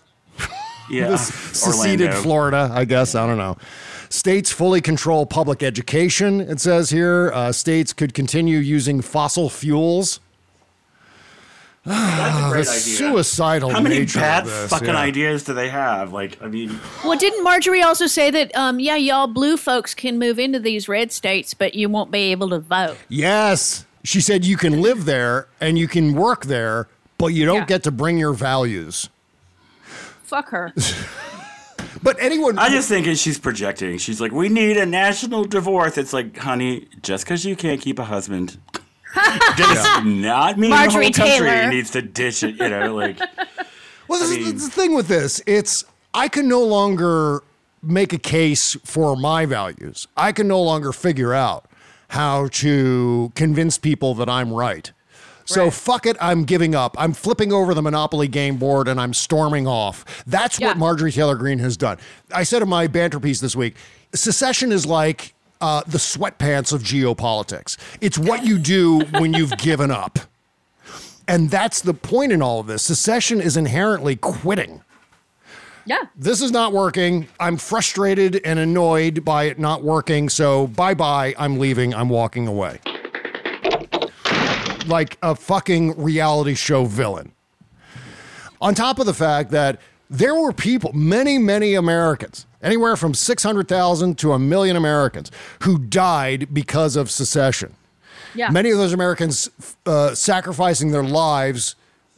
[0.90, 2.22] Yeah, This seceded Orlando.
[2.24, 3.16] Florida, I guess.
[3.16, 3.58] I don't know.
[4.10, 7.32] States fully control public education, it says here.
[7.34, 10.20] Uh, states could continue using fossil fuels.
[11.86, 12.80] That's a great The idea.
[12.80, 14.98] suicidal How many nature bad of this, fucking yeah.
[14.98, 16.12] ideas do they have?
[16.12, 20.20] Like, I mean, Well, didn't Marjorie also say that, um, yeah, y'all blue folks can
[20.20, 22.98] move into these red states, but you won't be able to vote?
[23.08, 23.86] Yes.
[24.04, 27.66] She said you can live there and you can work there, but you don't Yeah.
[27.66, 29.10] get to bring your values.
[30.30, 30.74] Fuck her.
[32.02, 32.58] But anyone.
[32.58, 33.98] I just think she's projecting.
[33.98, 35.98] She's like, we need a national divorce.
[35.98, 38.58] It's like, honey, just because you can't keep a husband
[39.58, 41.70] does not mean Marjorie the whole country Taylor.
[41.70, 42.56] needs to ditch it.
[42.56, 43.20] You know, like,
[44.08, 45.42] Well, this I is the thing with this.
[45.46, 47.44] It's I can no longer
[47.84, 50.08] make a case for my values.
[50.16, 51.66] I can no longer figure out
[52.10, 54.92] how to convince people that I'm right.
[55.50, 55.74] So Right.
[55.74, 56.96] fuck it, I'm giving up.
[57.00, 60.06] I'm flipping over the Monopoly game board and I'm storming off.
[60.28, 60.68] That's Yeah.
[60.68, 61.98] what Marjorie Taylor Greene has done.
[62.32, 63.76] I said in my banter piece this week,
[64.14, 67.78] secession is like uh, the sweatpants of geopolitics.
[68.00, 70.20] It's what you do when you've given up.
[71.28, 72.84] And that's the point in all of this.
[72.84, 74.82] Secession is inherently quitting.
[75.86, 76.04] Yeah.
[76.16, 77.28] This is not working.
[77.40, 80.30] I'm frustrated and annoyed by it not working.
[80.30, 81.34] So bye bye.
[81.40, 81.94] I'm leaving.
[81.96, 82.80] I'm walking away.
[84.90, 87.32] Like a fucking reality show villain.
[88.62, 94.18] On top of the fact that there were people, many, many Americans, anywhere from 600,000
[94.18, 97.76] to a million Americans, who died because of secession.
[98.36, 98.50] Yeah.
[98.50, 99.50] Many of those Americans
[99.86, 101.76] uh, sacrificing their lives,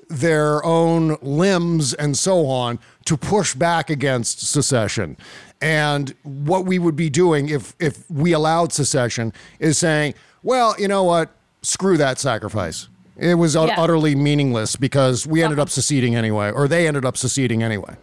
[0.10, 5.17] their own limbs, and so on to push back against secession.
[5.62, 10.88] And what we would be doing if if we allowed secession is saying, well, you
[10.88, 11.29] know what?
[11.62, 12.88] Screw that sacrifice.
[13.17, 13.76] It was Yeah.
[13.78, 17.95] utterly meaningless because we ended up seceding anyway, or they ended up seceding anyway.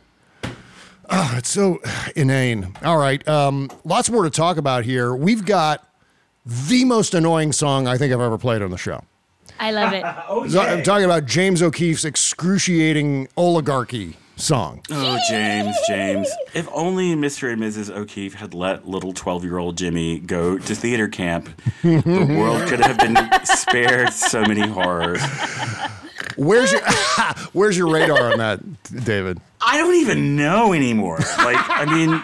[1.11, 1.81] Oh, it's so
[2.14, 2.75] inane.
[2.85, 3.27] All right.
[3.27, 5.14] Um, lots more to talk about here.
[5.14, 5.85] We've got
[6.44, 9.03] the most annoying song I think I've ever played on the show.
[9.59, 10.05] I love it.
[10.53, 14.83] So I'm talking about James O'Keefe's excruciating oligarchy song.
[14.90, 16.29] oh, James, James.
[16.55, 17.53] If only Mr.
[17.53, 17.94] and Mrs.
[17.94, 21.48] O'Keefe had let little 12 year old Jimmy go to theater camp,
[21.83, 25.20] the world could have been spared so many horrors.
[26.37, 26.83] Where's your
[27.53, 28.61] Where's your radar on that,
[29.05, 29.40] David?
[29.61, 31.18] I don't even know anymore.
[31.18, 32.22] Like, I mean,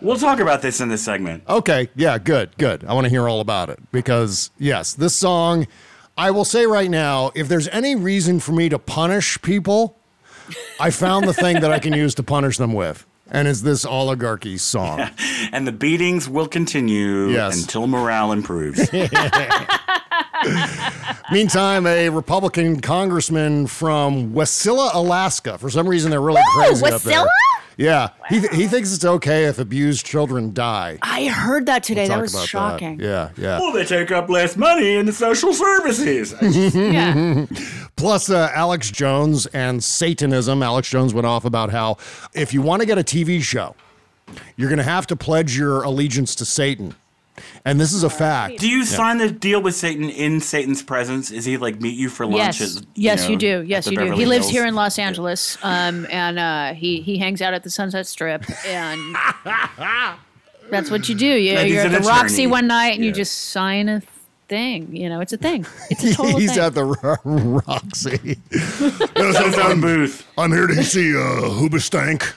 [0.00, 1.42] we'll talk about this in this segment.
[1.48, 2.84] Okay, yeah, good, good.
[2.84, 5.66] I want to hear all about it because yes, this song.
[6.18, 9.98] I will say right now, if there's any reason for me to punish people,
[10.80, 13.84] I found the thing that I can use to punish them with, and it's this
[13.84, 15.08] oligarchy song.
[15.52, 17.60] And the beatings will continue Yes.
[17.62, 18.90] until morale improves.
[21.32, 25.58] Meantime, a Republican congressman from Wasilla, Alaska.
[25.58, 27.24] For some reason, they're really crazy up there.
[27.78, 27.84] Wasilla?
[27.84, 30.98] Yeah, he, th- he thinks it's okay if abused children die.
[31.02, 32.02] I heard that today.
[32.08, 33.00] We'll that was about shocking.
[33.00, 33.58] Yeah, yeah.
[33.58, 36.34] Well, they take up less money in the social services.
[36.76, 37.46] Yeah.
[37.96, 40.62] Plus, uh, Alex Jones and Satanism.
[40.62, 41.96] Alex Jones went off about how
[42.34, 43.74] if you want to get a TV show,
[44.56, 46.94] you're going to have to pledge your allegiance to Satan.
[47.64, 48.58] And this is a fact.
[48.58, 51.30] Do you sign the deal with Satan in Satan's presence?
[51.30, 52.60] Is he like meet you for lunch?
[52.60, 53.64] Yes, at, yes, know, you do.
[53.66, 54.02] Yes, the you do.
[54.04, 54.52] Beverly He lives Hills?
[54.52, 58.44] here in Los Angeles, um, and uh, he he hangs out at the Sunset Strip,
[58.66, 59.00] and
[60.70, 61.26] that's what you do.
[61.26, 64.02] You, you're at an the Roxy one night, and you just sign a
[64.48, 64.94] thing.
[64.94, 65.66] You know, it's a thing.
[65.90, 66.62] It's a total He's thing.
[66.64, 68.38] at the Ro- Roxy.
[69.14, 70.26] Got his own booth.
[70.38, 71.20] I'm here to see uh,
[71.50, 72.34] Hoobastank.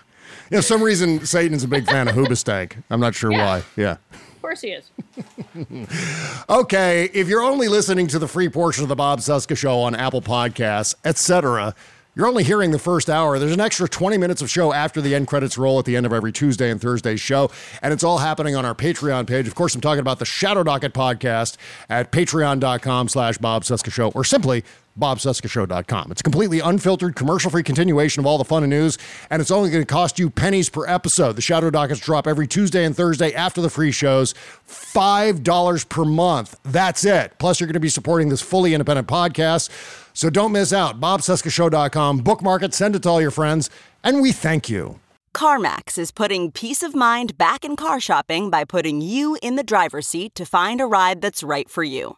[0.52, 2.82] You know, some reason Satan's a big fan of Hoobastank.
[2.90, 3.46] I'm not sure Yeah.
[3.46, 3.64] why.
[3.76, 3.98] Yeah.
[4.40, 4.90] Of course, he is.
[6.50, 9.96] Okay, if you're only listening to the free portion of the Bob Cesca Show on
[9.96, 11.76] Apple Podcasts, etc.,
[12.16, 13.38] you're only hearing the first hour.
[13.38, 16.06] There's an extra 20 minutes of show after the end credits roll at the end
[16.06, 19.48] of every Tuesday and Thursday show, and it's all happening on our Patreon page.
[19.48, 21.58] Of course, I'm talking about the Shadow Docket podcast
[21.90, 24.64] at patreon.com slash Bob Cesca Show, or simply
[25.00, 26.12] bobcescashow.com.
[26.12, 28.98] It's a completely unfiltered, commercial-free continuation of all the fun and news,
[29.30, 31.36] and it's only going to cost you pennies per episode.
[31.36, 34.34] The Shadow Dockets drop every Tuesday and Thursday after the free shows,
[34.68, 36.60] $5 per month.
[36.64, 37.34] That's it.
[37.40, 39.70] Plus, you're going to be supporting this fully independent podcast,
[40.14, 41.00] so don't miss out.
[41.00, 42.20] bobcescashow.com.
[42.20, 43.70] Bookmark it, send it to all your friends,
[44.04, 45.00] and we thank you.
[45.36, 49.64] CarMax is putting peace of mind back in car shopping by putting you in the
[49.64, 52.18] driver's seat to find a ride that's right for you.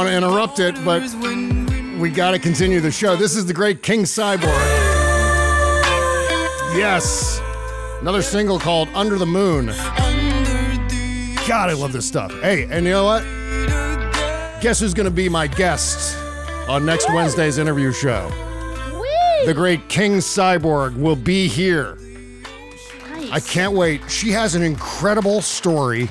[0.00, 1.02] Want to interrupt it, but
[2.00, 3.16] we got to continue the show.
[3.16, 4.44] This is the great King Cyborg.
[6.74, 7.38] Yes.
[8.00, 9.66] Another single called Under the Moon.
[11.46, 12.32] God, I love this stuff.
[12.40, 13.24] Hey, and you know what?
[14.62, 16.16] Guess who's going to be my guest
[16.66, 18.30] on next Wednesday's interview show?
[19.44, 21.98] The great King Cyborg will be here.
[23.30, 24.10] I can't wait.
[24.10, 26.08] She has an incredible story.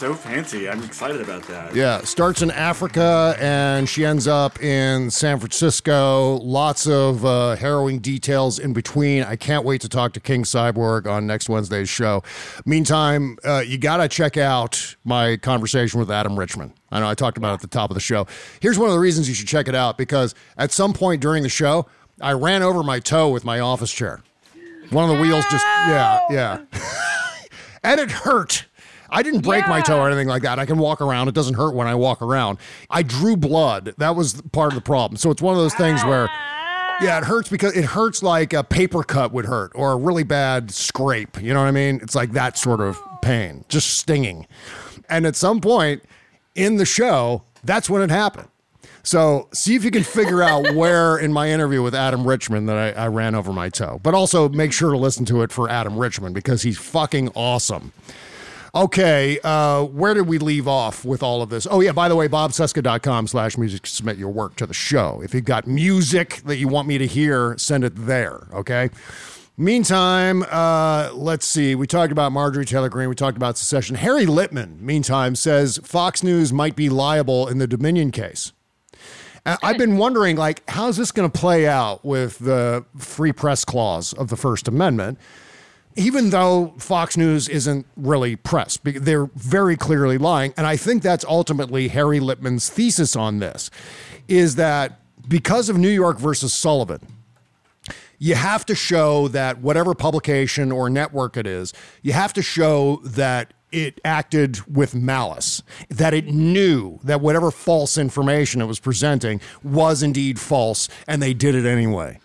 [0.00, 0.66] So fancy.
[0.66, 1.74] I'm excited about that.
[1.74, 6.36] Yeah, starts in Africa and she ends up in San Francisco.
[6.36, 9.24] Lots of uh, harrowing details in between.
[9.24, 12.22] I can't wait to talk to King Cyborg on next Wednesday's show.
[12.64, 16.72] Meantime, uh, you got to check out my conversation with Adam Richman.
[16.90, 18.26] I know I talked about it at the top of the show.
[18.60, 21.42] Here's one of the reasons you should check it out because at some point during
[21.42, 21.84] the show,
[22.22, 24.22] I ran over my toe with my office chair.
[24.88, 26.64] One of the wheels just, yeah, yeah.
[27.84, 28.64] and it hurt.
[29.12, 30.58] I didn't break my toe or anything like that.
[30.58, 31.28] I can walk around.
[31.28, 32.58] It doesn't hurt when I walk around.
[32.88, 33.94] I drew blood.
[33.98, 35.16] That was part of the problem.
[35.16, 36.98] So it's one of those things where, ah.
[37.02, 40.24] yeah, it hurts because it hurts like a paper cut would hurt or a really
[40.24, 41.40] bad scrape.
[41.40, 42.00] You know what I mean?
[42.02, 43.18] It's like that sort of oh.
[43.22, 44.46] pain, just stinging.
[45.08, 46.02] And at some point
[46.54, 48.48] in the show, that's when it happened.
[49.02, 52.96] So see if you can figure out where in my interview with Adam Richman that
[52.96, 54.00] I, I ran over my toe.
[54.02, 57.92] But also make sure to listen to it for Adam Richman because he's fucking awesome.
[58.74, 61.66] Okay, uh, where did we leave off with all of this?
[61.68, 65.20] Oh, yeah, by the way, bobcesca.com slash music submit your work to the show.
[65.24, 68.90] If you've got music that you want me to hear, send it there, okay?
[69.56, 71.74] Meantime, uh, let's see.
[71.74, 73.08] We talked about Marjorie Taylor Greene.
[73.08, 73.96] We talked about secession.
[73.96, 78.52] Harry Litman, meantime, says Fox News might be liable in the Dominion case.
[79.44, 83.64] Uh, I've been wondering, like, how's this going to play out with the free press
[83.64, 85.18] clause of the First Amendment?
[85.96, 90.54] Even though Fox News isn't really press, they're very clearly lying.
[90.56, 93.70] And I think that's ultimately Harry Litman's thesis on this
[94.28, 97.00] is that because of New York versus Sullivan,
[98.18, 101.72] you have to show that whatever publication or network it is,
[102.02, 107.96] you have to show that it acted with malice, that it knew that whatever false
[107.96, 112.18] information it was presenting was indeed false, and they did it anyway.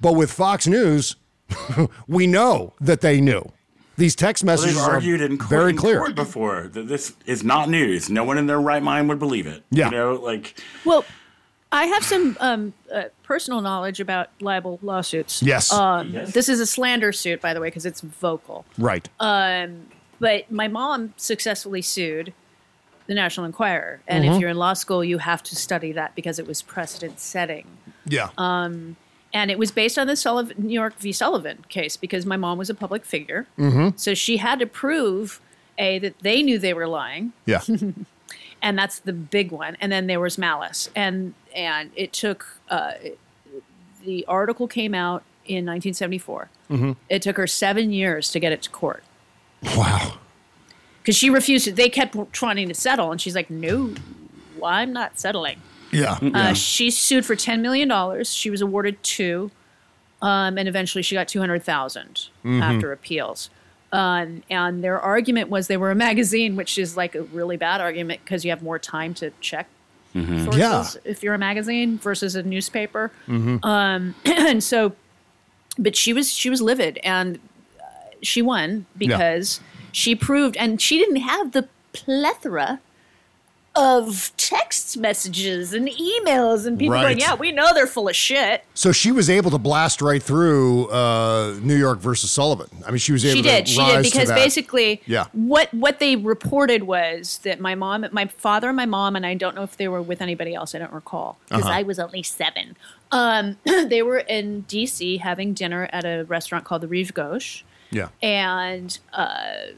[0.00, 1.16] But with Fox News,
[2.08, 3.52] we know that they knew.
[3.96, 5.98] These text messages they've are argued in court, very in clear.
[5.98, 8.08] court before that this is not news.
[8.08, 9.64] No one in their right mind would believe it.
[9.70, 9.86] Yeah.
[9.86, 11.04] You know, like Well,
[11.72, 15.42] I have some um, uh, personal knowledge about libel lawsuits.
[15.42, 15.72] Yes.
[15.72, 16.32] Um, Yes.
[16.32, 18.64] This is a slander suit, by the way, because it's vocal.
[18.78, 19.08] Right.
[19.18, 19.88] Um,
[20.20, 22.32] but my mom successfully sued
[23.08, 24.34] the National Enquirer, and Mhm.
[24.34, 27.66] if you're in law school, you have to study that because it was precedent setting.
[28.06, 28.28] Yeah.
[28.38, 28.96] Um,
[29.32, 31.12] and it was based on the Sullivan, New York v.
[31.12, 33.98] Sullivan case because my mom was a public figure, Mhm.
[33.98, 35.40] so she had to prove
[35.78, 37.60] a that they knew they were lying, Yeah.
[38.62, 39.76] and that's the big one.
[39.80, 42.92] And then there was malice, and and it took uh,
[44.04, 46.48] the article came out in 1974.
[46.70, 46.96] Mhm.
[47.08, 49.02] It took her seven years to get it to court.
[49.76, 50.18] Wow.
[51.02, 51.72] Because she refused to.
[51.72, 53.94] They kept trying to settle, and she's like, "No,
[54.62, 55.60] I'm not settling."
[55.90, 56.18] Yeah.
[56.22, 58.32] Uh, she sued for ten million dollars.
[58.34, 59.50] She was awarded two,
[60.22, 62.60] um, and eventually she got two hundred Mhm.
[62.62, 63.50] after appeals.
[63.90, 67.80] Um, and their argument was they were a magazine, which is like a really bad
[67.80, 69.66] argument because you have more time to check
[70.12, 70.84] sources Yeah.
[71.04, 73.10] if you're a magazine versus a newspaper.
[73.26, 73.64] Mhm.
[73.64, 74.92] Um, and so,
[75.78, 77.38] but she was she was livid, and
[77.80, 77.84] uh,
[78.22, 79.60] she won because
[79.92, 82.80] she proved, and she didn't have the plethora
[83.78, 87.02] of text messages and emails and people Right.
[87.02, 90.22] going, "Yeah, we know they're full of shit." So she was able to blast right
[90.22, 92.68] through uh, New York versus Sullivan.
[92.84, 93.68] I mean, she was able She did.
[93.68, 95.26] She did because basically, Yeah.
[95.32, 99.34] what what they reported was that my mom, my father, and my mom, and I
[99.34, 100.74] don't know if they were with anybody else.
[100.74, 101.72] I don't recall because Uh-huh.
[101.74, 102.76] I was only seven.
[103.12, 105.18] Um, they were in D.C.
[105.18, 108.08] having dinner at a restaurant called the Rive Gauche, Yeah.
[108.20, 109.72] and uh,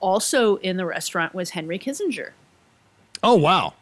[0.00, 2.30] also in the restaurant was Henry Kissinger
[3.22, 3.74] Oh wow.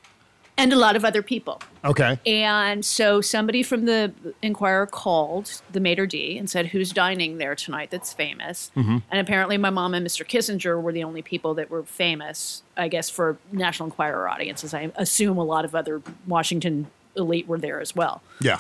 [0.60, 1.62] and a lot of other people.
[1.84, 2.18] Okay.
[2.26, 4.12] And so somebody from the
[4.42, 7.90] Enquirer called the maitre d and said, "Who's dining there tonight?
[7.92, 9.02] That's famous." Mhm.
[9.08, 10.26] And apparently, my mom and Mr.
[10.26, 14.74] Kissinger were the only people that were famous, I guess, for National Enquirer audiences.
[14.74, 18.20] I assume a lot of other Washington elite were there as well.
[18.40, 18.58] Yeah.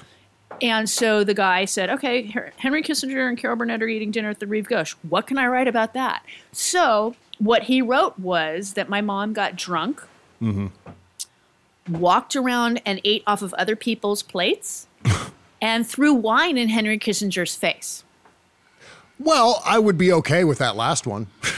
[0.62, 4.38] And so the guy said, "Okay, Henry Kissinger and Carol Burnett are eating dinner at
[4.38, 4.94] the Rive Gauche.
[5.08, 6.22] What can I write about that?"
[6.52, 10.02] So what he wrote was that my mom got drunk
[10.42, 10.68] Mm-hmm.
[11.98, 14.86] walked around and ate off of other people's plates
[15.62, 18.04] and threw wine in Henry Kissinger's face.
[19.18, 21.26] Well, I would be okay with that last one.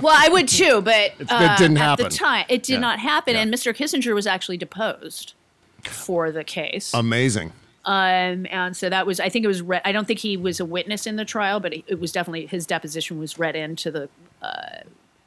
[0.00, 1.76] Well, I would too, but It uh, didn't happen.
[1.76, 2.04] at happen.
[2.04, 2.78] the time it did Yeah.
[2.78, 3.74] not happen, and Mr.
[3.74, 5.34] Kissinger was actually deposed
[5.82, 6.94] for the case.
[6.94, 7.52] Amazing.
[7.84, 10.60] Um, and so that was, I think it was, re- I don't think he was
[10.60, 13.90] a witness in the trial, but it, it was definitely, his deposition was read into
[13.90, 14.08] the
[14.42, 14.82] uh,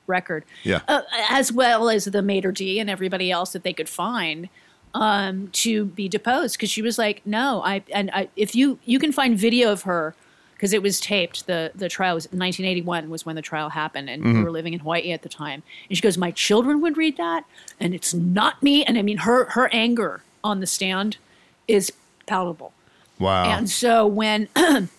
[0.07, 0.43] record.
[0.63, 0.81] Yeah.
[0.87, 4.49] Uh, as well as the maitre d and everybody else that they could find
[4.93, 6.57] um, to be deposed.
[6.59, 9.81] Cause she was like, no, I, and I, if you, you can find video of
[9.83, 10.15] her,
[10.53, 11.47] because it was taped.
[11.47, 14.43] The the trial was 1981 was when the trial happened, and we Mhm.
[14.45, 15.63] were living in Hawaii at the time.
[15.89, 17.43] And she goes, "My children would read that,
[17.77, 21.17] and it's not me." And I mean, her her anger on the stand
[21.67, 21.91] is
[22.25, 22.71] palpable.
[23.19, 23.43] Wow.
[23.43, 24.47] And so when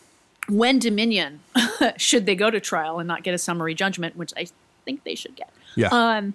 [0.48, 1.40] when Dominion
[1.96, 4.48] should they go to trial and not get a summary judgment, which I
[4.86, 5.50] think they should get.
[5.76, 5.88] Yeah.
[5.92, 6.32] Um,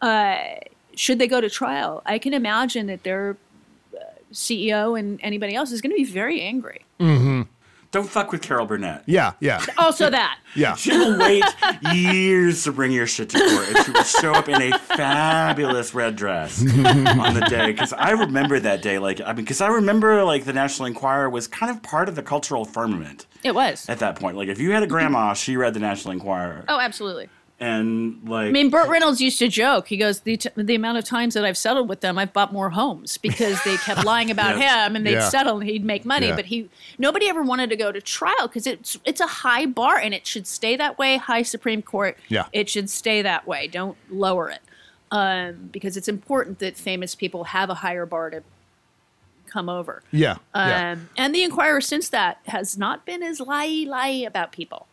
[0.00, 0.36] uh,
[0.94, 3.36] should they go to trial, I can imagine that their
[3.94, 3.98] uh,
[4.32, 6.84] CEO and anybody else is going to be very angry.
[7.00, 7.42] Mm-hmm.
[7.90, 9.02] Don't fuck with Carol Burnett.
[9.06, 9.32] Yeah.
[9.40, 9.64] Yeah.
[9.78, 10.38] Also, that.
[10.54, 10.74] Yeah.
[10.74, 11.42] She will wait
[11.94, 15.94] years to bring your shit to court, and she will show up in a fabulous
[15.94, 17.66] red dress on the day.
[17.72, 21.30] Because I remember that day, like I mean, because I remember like the National Enquirer
[21.30, 23.88] was kind of part of the cultural firmament It was.
[23.88, 24.36] at that point.
[24.36, 26.64] Like if you had a grandma, she read the National Enquirer.
[26.68, 27.30] Oh, absolutely.
[27.60, 29.88] And like I mean, Burt Reynolds used to joke.
[29.88, 32.52] He goes, the, t- the amount of times that I've settled with them, I've bought
[32.52, 34.86] more homes because they kept lying about Yeah.
[34.86, 35.28] him and they'd Yeah.
[35.28, 36.28] settle and he'd make money.
[36.28, 36.36] Yeah.
[36.36, 39.96] But he, nobody ever wanted to go to trial because it's it's a high bar
[39.98, 41.16] and it should stay that way.
[41.16, 42.46] High Supreme Court, Yeah.
[42.52, 43.66] it should stay that way.
[43.66, 44.60] Don't lower it
[45.10, 48.42] um, because it's important that famous people have a higher bar to
[49.46, 50.02] come over.
[50.12, 50.32] Yeah.
[50.54, 50.96] Um, yeah.
[51.16, 54.86] And the Enquirer since that has not been as lie lie about people.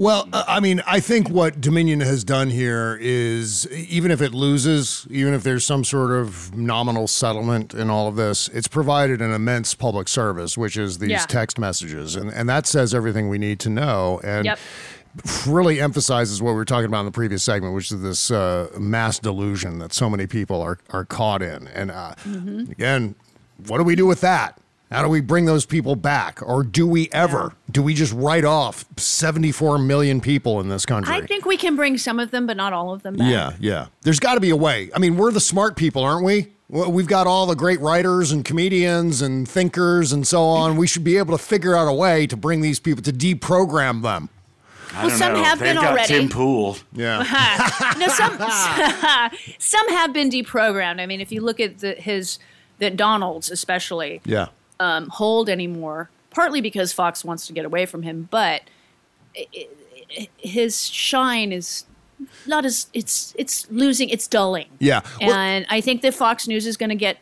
[0.00, 4.32] Well, uh, I mean, I think what Dominion has done here is even if it
[4.32, 9.20] loses, even if there's some sort of nominal settlement in all of this, it's provided
[9.20, 11.26] an immense public service, which is these Yeah.
[11.26, 12.16] text messages.
[12.16, 14.22] And, and that says everything we need to know.
[14.24, 14.58] And Yep.
[15.46, 18.68] really emphasizes what we were talking about in the previous segment, which is this uh,
[18.78, 21.68] mass delusion that so many people are, are caught in.
[21.68, 22.72] And uh, Mm-hmm.
[22.72, 23.16] again,
[23.66, 24.56] what do we do with that?
[24.90, 26.40] How do we bring those people back?
[26.42, 27.52] Or do we ever?
[27.70, 31.14] Do we just write off 74 million people in this country?
[31.14, 33.30] I think we can bring some of them, but not all of them back.
[33.30, 33.86] yeah, yeah.
[34.02, 34.90] There's got to be a way.
[34.94, 36.48] I mean, we're the smart people, aren't we?
[36.68, 40.76] We've got all the great writers and comedians and thinkers and so on.
[40.76, 44.02] We should be able to figure out a way to bring these people to deprogram
[44.02, 44.28] them.
[44.92, 45.42] I Well, don't some know.
[45.44, 46.08] have They've been got already.
[46.14, 46.76] Tim Pool.
[46.92, 47.18] Yeah.
[47.98, 48.38] no, some
[49.58, 51.00] some have been deprogrammed.
[51.00, 52.38] I mean, if you look at the, his
[52.78, 54.46] the Donald's especially Yeah.
[54.80, 58.62] Um, hold anymore, partly because Fox wants to get away from him, but
[59.36, 59.46] i
[60.18, 61.84] i his shine is
[62.46, 64.66] not as it's it's losing, it's dulling.
[64.80, 65.02] Yeah.
[65.20, 67.18] Well- and I think that Fox News is going to get.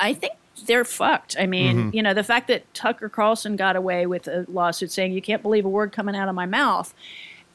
[0.00, 0.32] I think
[0.66, 1.36] they're fucked.
[1.38, 1.96] I mean, Mm-hmm.
[1.96, 5.42] you know, the fact that Tucker Carlson got away with a lawsuit saying you can't
[5.42, 6.92] believe a word coming out of my mouth.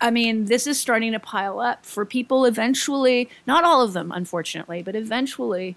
[0.01, 4.11] I mean, this is starting to pile up for people eventually, not all of them,
[4.13, 5.75] unfortunately, but eventually,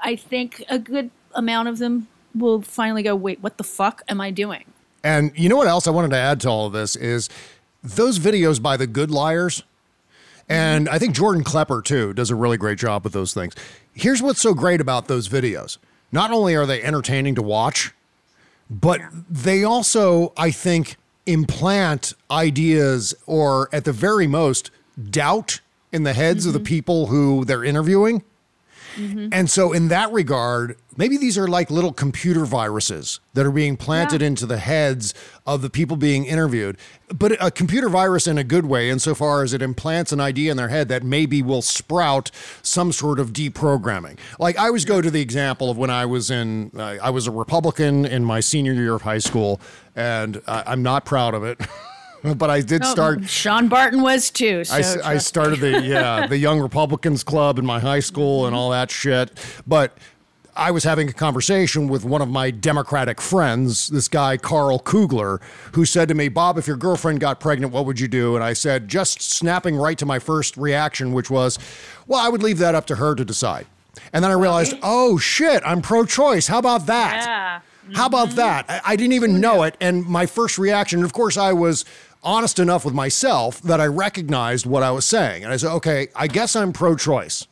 [0.00, 2.08] I think a good amount of them
[2.38, 4.64] will finally go, wait, what the fuck am I doing?
[5.02, 7.28] And you know what else I wanted to add to all of this is
[7.82, 9.62] those videos by the good liars.
[10.48, 13.54] And I think Jordan Klepper, too, does a really great job with those things.
[13.94, 15.78] Here's what's so great about those videos
[16.12, 17.92] not only are they entertaining to watch,
[18.70, 24.70] but they also, I think, implant ideas or, at the very most,
[25.10, 25.60] doubt
[25.92, 26.64] in the heads of the mm-hmm.
[26.64, 28.22] people who they're interviewing.
[29.32, 33.76] And so, in that regard, maybe these are like little computer viruses that are being
[33.76, 35.14] planted into the heads
[35.46, 36.78] of the people being interviewed.
[37.14, 40.56] But a computer virus in a good way, insofar as it implants an idea in
[40.56, 42.30] their head that maybe will sprout
[42.62, 44.18] some sort of deprogramming.
[44.38, 47.26] Like I always go to the example of when I was in, uh, I was
[47.26, 49.60] a Republican in my senior year of high school,
[49.94, 51.60] and uh, I'm not proud of it.
[52.38, 53.28] But I did Oh, start.
[53.28, 54.64] Sean Barton was too.
[54.64, 58.54] So I, I started the yeah the Young Republicans Club in my high school and
[58.54, 59.30] all that shit.
[59.66, 59.96] But
[60.54, 65.40] I was having a conversation with one of my Democratic friends, this guy Carl Kugler,
[65.72, 68.44] who said to me, "Bob, if your girlfriend got pregnant, what would you do?" And
[68.44, 71.58] I said, just snapping right to my first reaction, which was,
[72.06, 73.66] "Well, I would leave that up to her to decide."
[74.12, 76.46] And then I realized, oh shit, I'm pro-choice.
[76.46, 77.24] How about that?
[77.24, 77.60] Yeah.
[77.94, 78.36] How about mm-hmm.
[78.36, 78.66] that?
[78.68, 79.76] I, I didn't even know it.
[79.80, 81.84] And my first reaction, of course, I was
[82.22, 85.44] honest enough with myself that I recognized what I was saying.
[85.44, 87.46] And I said, okay, I guess I'm pro choice.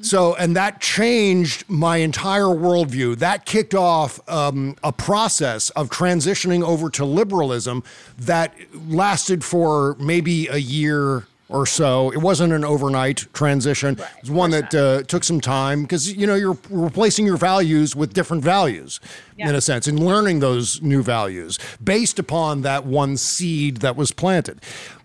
[0.00, 3.16] So, and that changed my entire worldview.
[3.18, 7.82] That kicked off um, a process of transitioning over to liberalism
[8.18, 8.54] that
[8.86, 12.10] lasted for maybe a year or so.
[12.10, 13.98] It wasn't an overnight transition.
[13.98, 17.94] it was one that uh, took some time because, you know, you're replacing your values
[17.94, 19.00] with different values
[19.48, 24.10] in a sense and learning those new values based upon that one seed that was
[24.12, 24.60] planted.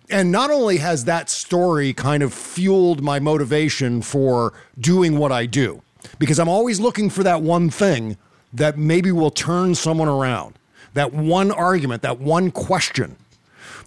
[0.10, 5.46] And not only has that story kind of fueled my motivation for doing what I
[5.46, 5.82] do,
[6.18, 8.18] because I'm always looking for that one thing
[8.54, 10.56] that maybe will turn someone around,
[10.94, 13.18] that one argument, that one question,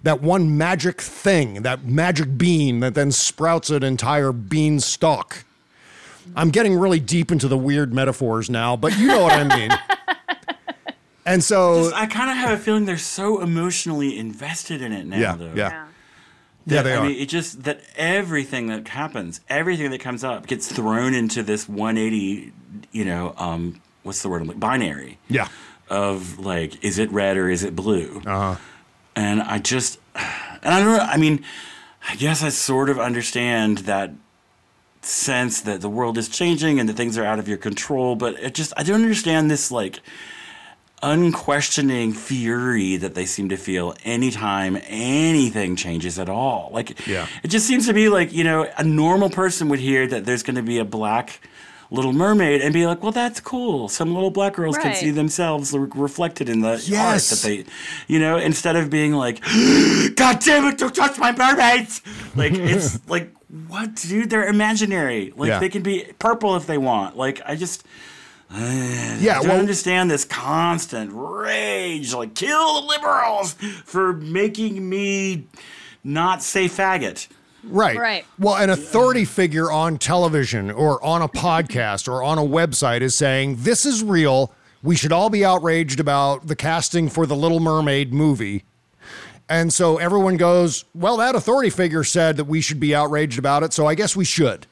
[0.03, 5.43] that one magic thing, that magic bean that then sprouts an entire bean stalk.
[6.35, 9.71] I'm getting really deep into the weird metaphors now, but you know what I mean.
[11.25, 15.05] And so, Just- I kind of have a feeling they're so emotionally invested in it
[15.05, 15.17] now.
[15.17, 15.45] Yeah, though.
[15.45, 15.53] yeah.
[15.53, 15.87] Yeah,
[16.65, 17.05] That- they I are.
[17.05, 21.69] mean, it just that everything that happens, everything that comes up, gets thrown into this
[21.69, 22.51] 180.
[22.91, 24.59] You know, um, what's the word?
[24.59, 25.17] Binary.
[25.29, 25.47] Yeah.
[25.89, 28.21] Of like, is it red or is it blue?
[28.25, 28.61] Uh huh.
[29.15, 30.99] And I just, and I don't know.
[31.03, 31.43] I mean,
[32.09, 34.11] I guess I sort of understand that
[35.01, 38.35] sense that the world is changing and that things are out of your control, but
[38.39, 39.99] it just, I don't understand this like
[41.01, 46.69] unquestioning fury that they seem to feel anytime anything changes at all.
[46.73, 47.27] Like, Yeah.
[47.43, 50.43] it just seems to be like, you know, a normal person would hear that there's
[50.43, 51.41] going to be a black
[51.93, 53.87] Little Mermaid and be like, well, that's cool.
[53.87, 57.31] Some little black girls can see themselves re- reflected in the Yes.
[57.31, 57.71] art that they,
[58.13, 59.41] you know, instead of being like,
[60.15, 62.01] God damn it, don't touch my mermaids.
[62.35, 63.31] Like, it's like,
[63.67, 64.31] what, dude?
[64.31, 65.33] They're imaginary.
[65.35, 65.59] Like, Yeah.
[65.59, 67.15] they can be purple if they want.
[67.15, 67.83] Like, I just.
[68.55, 73.53] Yeah, I don't well- understand this constant rage, like kill the liberals
[73.85, 75.45] for making me
[76.03, 77.27] not say faggot.
[77.63, 77.97] Right.
[77.97, 78.25] Right.
[78.37, 83.15] Well, an authority figure on television or on a podcast or on a website is
[83.15, 84.51] saying this is real.
[84.81, 88.65] We should all be outraged about the casting for the Little Mermaid movie.
[89.47, 93.63] And so everyone goes, well, that authority figure said that we should be outraged about
[93.63, 94.65] it, so I guess we should.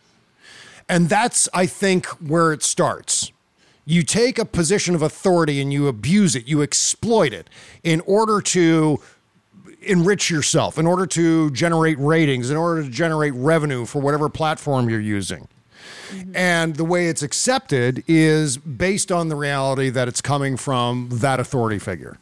[0.90, 3.32] And that's, I think, where it starts.
[3.86, 7.50] You take a position of authority and you abuse it, you exploit it
[7.84, 9.00] in order to
[9.82, 14.90] enrich yourself, in order to generate ratings, in order to generate revenue for whatever platform
[14.90, 15.48] you're using.
[16.10, 16.36] Mm-hmm.
[16.36, 21.40] And the way it's accepted is based on the reality that it's coming from that
[21.40, 22.18] authority figure.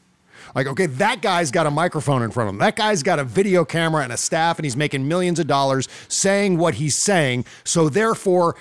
[0.55, 2.60] Like, okay, that guy's got a microphone in front of him.
[2.60, 5.88] That guy's got a video camera and a staff, and he's making millions of dollars
[6.07, 7.45] saying what he's saying.
[7.64, 8.55] So, therefore,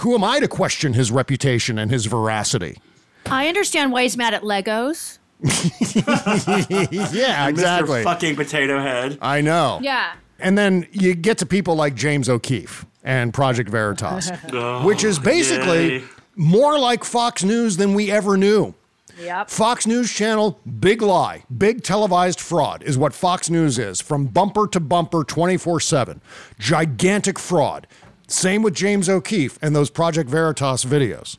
[0.00, 2.78] who am I to question his reputation and his veracity?
[3.26, 5.18] I understand why he's mad at Legos.
[7.12, 8.00] yeah, exactly.
[8.00, 8.04] Mr.
[8.04, 9.18] Fucking potato head.
[9.20, 9.78] I know.
[9.82, 10.14] Yeah.
[10.38, 15.18] And then you get to people like James O'Keefe and Project Veritas, Oh, which is
[15.18, 16.04] basically yay.
[16.36, 18.74] more like Fox News than we ever knew.
[19.20, 19.48] Yep.
[19.50, 24.66] Fox News Channel, big lie, big televised fraud is what Fox News is from bumper
[24.68, 26.20] to bumper 24 7.
[26.58, 27.86] Gigantic fraud.
[28.26, 31.36] Same with James O'Keefe and those Project Veritas videos.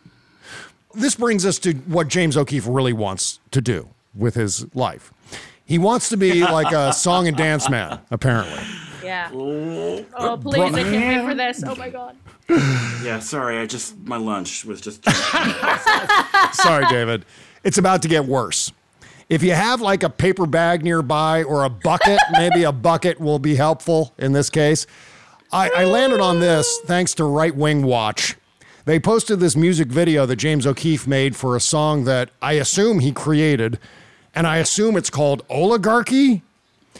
[0.93, 5.13] This brings us to what James O'Keefe really wants to do with his life.
[5.65, 8.63] He wants to be like a song and dance man, apparently.
[9.03, 9.29] Yeah.
[9.33, 10.73] Oh, please.
[10.73, 11.63] I can't wait for this.
[11.65, 12.15] Oh, my God.
[12.47, 13.57] Yeah, sorry.
[13.57, 15.03] I just my lunch was just.
[16.53, 17.25] Sorry, David.
[17.63, 18.71] It's about to get worse.
[19.27, 23.39] If you have like a paper bag nearby or a bucket, maybe a bucket will
[23.39, 24.85] be helpful in this case.
[25.51, 28.35] I, I landed on this thanks to Right Wing Watch.
[28.85, 32.99] They posted this music video that James O'Keefe made for a song that I assume
[32.99, 33.79] he created,
[34.35, 36.41] and I assume it's called Oligarchy.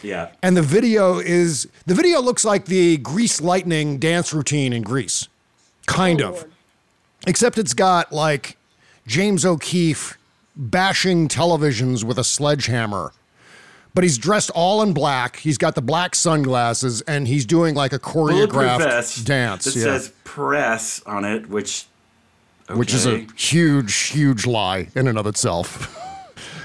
[0.02, 0.30] yeah.
[0.42, 5.28] And the video is the video looks like the Grease Lightning dance routine in Grease.
[5.86, 6.44] Kind oh, of.
[7.26, 8.56] Except it's got like
[9.06, 10.18] James O'Keefe
[10.56, 13.12] bashing televisions with a sledgehammer.
[13.94, 15.36] But he's dressed all in black.
[15.36, 19.64] He's got the black sunglasses and he's doing like a choreographed vest dance.
[19.64, 19.84] that yeah.
[19.84, 21.86] says press on it, which.
[22.74, 26.02] Which is a huge, huge lie in and of itself.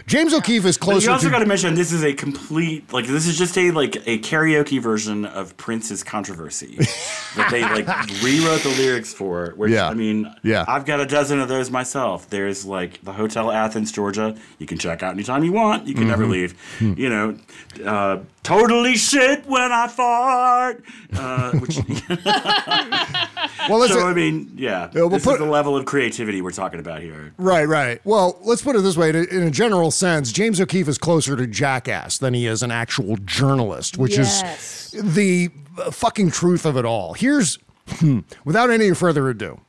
[0.08, 3.06] James O'Keefe is But closer you also got to mention this is a complete like
[3.08, 6.76] this is just a like a karaoke version of Prince's controversy
[7.36, 7.88] that they like
[8.24, 9.54] rewrote the lyrics for.
[9.56, 9.88] Which Yeah.
[9.89, 10.66] I mean, Yeah.
[10.68, 12.30] I've got a dozen of those myself.
[12.30, 14.36] There's like the Hotel Athens, Georgia.
[14.60, 15.88] You can check out anytime you want.
[15.88, 16.30] You can never Mhm.
[16.32, 16.52] leave.
[16.80, 16.93] Hmm.
[16.97, 17.38] You know,
[17.86, 20.84] uh, totally shit when I fart.
[21.14, 21.78] Uh, which
[23.70, 26.51] Well, let's so I mean, yeah, we'll this put- is the level of creativity we're
[26.51, 27.34] talking about here.
[27.38, 28.01] Right, right.
[28.03, 29.09] Well, let's put it this way.
[29.09, 33.18] In a general sense, James O'Keefe is closer to jackass than he is an actual
[33.18, 34.93] journalist, which Yes.
[34.93, 35.49] is the
[35.91, 37.14] fucking truth of it all.
[37.14, 39.59] Here's, hmm, without any further ado,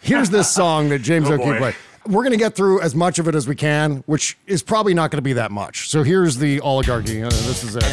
[0.00, 1.58] here's this song that James Oh, O'Keefe boy.
[1.58, 1.74] played.
[2.06, 4.92] We're going to get through as much of it as we can, which is probably
[4.92, 5.88] not going to be that much.
[5.88, 7.22] So here's the oligarchy.
[7.22, 7.84] Uh, this is it.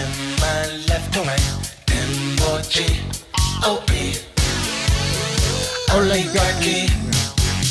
[5.93, 6.87] Oligarchy.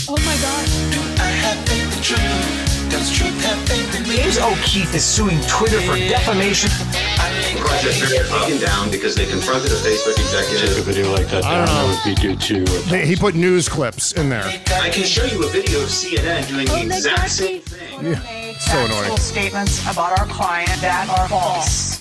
[0.08, 0.64] Oh, my God.
[0.92, 2.90] Do I have faith in truth?
[2.90, 4.16] Does truth have faith in me?
[4.16, 6.70] James O'Keefe is suing Twitter for defamation.
[7.60, 10.76] Project got taken down because they confronted a Facebook executive.
[10.78, 12.64] a video like that down, that would be due to.
[12.90, 14.44] They- He put news clips in there.
[14.44, 18.04] I can show you a video of CNN doing the exact same thing.
[18.04, 18.58] Yeah.
[18.58, 19.16] So annoying.
[19.18, 21.98] statements about our client that are false.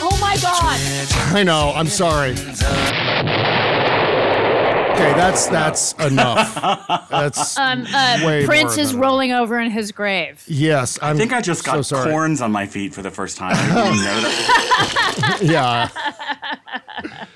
[0.00, 0.78] Oh, my God.
[1.36, 1.72] I know.
[1.74, 2.34] I'm sorry.
[4.94, 6.54] Okay, that's that's enough.
[7.10, 10.44] That's Um, uh, way Prince more is than- rolling over in his grave.
[10.46, 12.10] Yes, I'm I think I just so got sorry.
[12.10, 13.54] corns on my feet for the first time.
[13.56, 15.38] I didn't even know that.
[15.42, 17.26] yeah.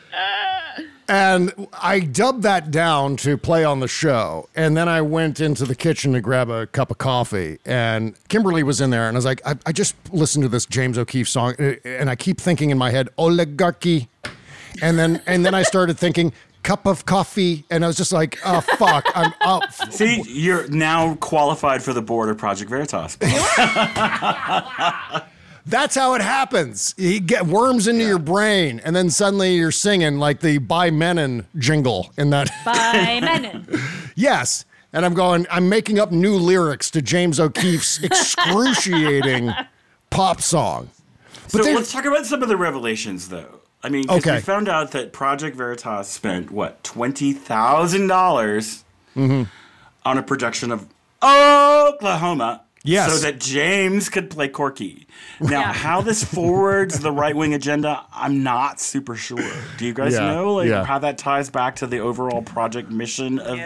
[1.11, 4.49] And I dubbed that down to play on the show.
[4.55, 7.59] And then I went into the kitchen to grab a cup of coffee.
[7.65, 9.09] And Kimberly was in there.
[9.09, 11.55] And I was like, I, I just listened to this James O'Keefe song.
[11.59, 14.09] uh, And I keep thinking in my head, oligarchy.
[14.83, 16.31] And then, and then I started thinking,
[16.69, 17.65] cup of coffee.
[17.71, 19.07] And I was just like, oh, fuck.
[19.15, 19.73] I'm up.
[19.91, 23.17] See, you're now qualified for the board of Project Veritas.
[25.65, 26.95] That's how it happens.
[26.99, 31.47] You get worms into your brain, and then suddenly you're singing like the By Mennen
[31.57, 32.51] jingle in that.
[32.67, 32.75] By
[33.23, 34.11] Mennen.
[34.15, 34.67] yes.
[34.93, 39.53] And I'm going, I'm making up new lyrics to James O'Keefe's excruciating
[40.11, 40.91] pop song.
[41.49, 43.58] So let's talk about some of the revelations, though.
[43.83, 44.35] I mean, 'cause Okay.
[44.37, 48.85] we found out that Project Veritas spent what twenty thousand dollars
[49.17, 49.45] Mm-hmm.
[50.05, 50.87] on a production of
[51.23, 52.63] Oklahoma.
[52.85, 53.13] Yes.
[53.13, 55.07] So that James could play Corky.
[55.41, 59.43] Now, how this forwards the right wing agenda, I'm not super sure.
[59.77, 60.85] Do you guys Yeah, know like yeah.
[60.85, 63.59] how that ties back to the overall project mission of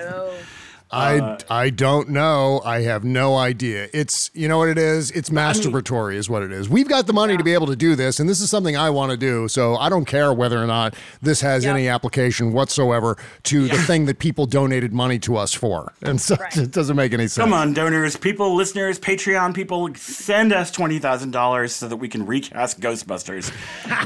[0.93, 2.61] I, uh, I don't know.
[2.65, 3.89] I have no idea.
[3.95, 5.11] It's you know what it is.
[5.13, 6.69] It's masturbatory, is what it is.
[6.69, 8.91] We've got the money to be able to do this, and this is something I
[8.91, 9.49] want to do.
[9.49, 14.05] So I don't care whether or not this has any application whatsoever to the thing
[14.07, 17.43] that people donated money to us for, and so it doesn't make any sense.
[17.43, 22.09] Come on, donors, people, listeners, Patreon people, send us twenty thousand dollars so that we
[22.09, 23.51] can recast Ghostbusters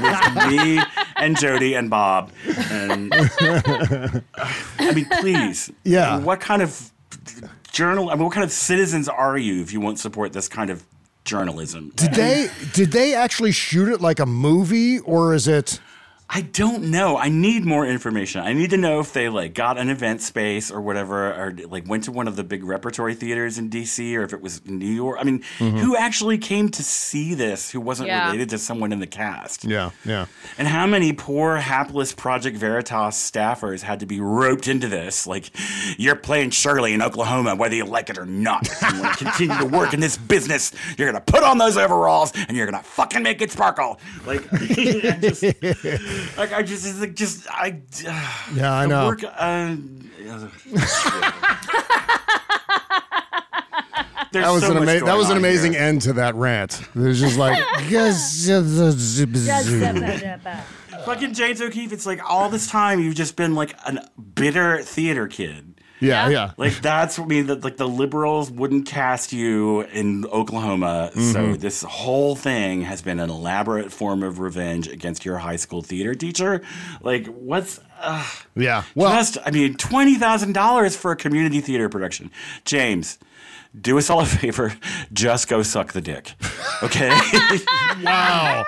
[0.01, 0.81] with me
[1.17, 2.31] and Jody and Bob.
[2.71, 3.13] And
[4.79, 6.19] I mean, please, Yeah.
[6.19, 6.76] What kind of
[7.71, 8.09] journal?
[8.09, 10.83] I mean, what kind of citizens are you if you won't support this kind of
[11.25, 11.91] journalism?
[11.95, 15.79] Did they did they actually shoot it like a movie, or is it?
[16.29, 17.17] I don't know.
[17.17, 18.41] I need more information.
[18.41, 21.87] I need to know if they like got an event space or whatever, or like
[21.87, 24.85] went to one of the big repertory theaters in DC, or if it was New
[24.91, 25.17] York.
[25.21, 25.79] I mean, Mhm.
[25.79, 28.25] who actually came to see this who wasn't Yeah.
[28.25, 29.63] related to someone in the cast?
[29.63, 30.25] Yeah, yeah.
[30.57, 35.27] And how many poor, hapless Project Veritas staffers had to be roped into this?
[35.27, 35.49] Like,
[35.97, 38.67] you're playing Shirley in Oklahoma, whether you like it or not.
[38.67, 41.57] If you want to continue to work in this business, you're going to put on
[41.57, 43.97] those overalls and you're going to fucking make it sparkle.
[44.25, 44.43] Like,
[45.21, 45.43] just,
[46.37, 47.81] like, I just, it's like, just, I.
[48.55, 49.07] Yeah, I know.
[49.07, 49.75] Work, uh,
[54.31, 55.81] that was so an much ama- that was an amazing here.
[55.81, 56.81] end to that rant.
[56.81, 57.63] It was just like
[61.05, 65.27] Fucking James O'Keefe, it's like all this time you've just been like a bitter theater
[65.27, 65.66] kid.
[65.99, 66.51] Yeah, yeah.
[66.57, 71.09] Like that's what I mean that like the liberals wouldn't cast you in Oklahoma.
[71.13, 71.59] So Mhm.
[71.59, 76.13] this whole thing has been an elaborate form of revenge against your high school theater
[76.13, 76.61] teacher.
[77.01, 78.23] Like what's uh,
[78.55, 78.83] yeah.
[78.93, 82.29] Well, just I mean twenty thousand dollars for a community theater production.
[82.63, 83.17] James,
[83.79, 84.73] do us all a favor,
[85.13, 86.33] just go suck the dick.
[86.83, 87.09] Okay?
[88.03, 88.65] wow.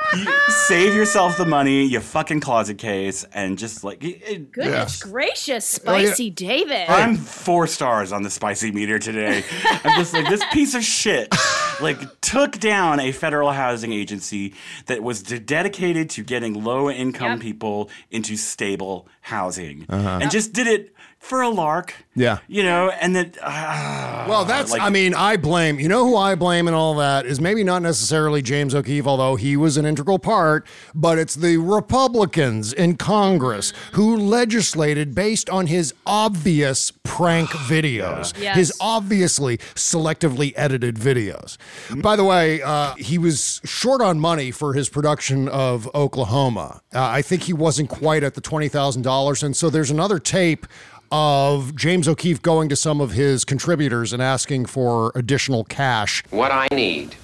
[0.67, 5.95] Save yourself the money, you fucking closet case, and just like it, Goodness gracious, Oh,
[5.95, 6.05] yeah.
[6.07, 6.89] spicy David.
[6.89, 9.43] I'm four stars on the spicy meter today.
[9.83, 11.33] I'm just like this piece of shit.
[11.81, 14.53] Like took down a federal housing agency
[14.87, 17.39] that was de- dedicated to getting low income Yep.
[17.39, 20.19] people into stable housing, Uh-huh.
[20.21, 21.93] and just did it for a lark.
[22.15, 22.39] Yeah.
[22.47, 23.37] You know, and that.
[23.41, 26.95] Uh, Well, that's, like- I mean, I blame, you know who I blame and all
[26.95, 30.65] that is maybe not necessarily James O'Keefe, although he was an integral part,
[30.95, 38.55] but it's the Republicans in Congress who legislated based on his obvious prank videos, Yes.
[38.55, 41.57] his obviously selectively edited videos.
[42.01, 46.81] By the way, uh, he was short on money for his production of Oklahoma.
[46.93, 49.43] Uh, I think he wasn't quite at the $20,000.
[49.43, 50.65] And so there's another tape
[51.11, 56.23] of James O'Keefe going to some of his contributors and asking for additional cash.
[56.29, 57.15] What I need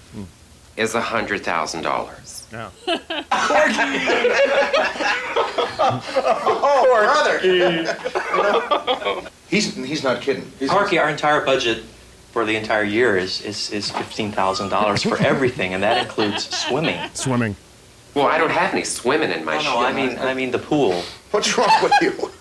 [0.78, 2.48] is a hundred thousand dollars.
[2.52, 2.70] Yeah.
[6.58, 6.86] oh,
[9.22, 9.30] brother.
[9.50, 10.52] he's he's not kidding.
[10.60, 11.84] He's Corky, our entire budget
[12.32, 16.50] for the entire year is is, is fifteen thousand dollars for everything, and that includes
[16.56, 17.00] swimming.
[17.14, 17.56] Swimming.
[18.14, 20.60] Well, I don't have any swimming in my No, no, I mean I mean the
[20.60, 21.04] pool.
[21.32, 22.32] What's wrong with you?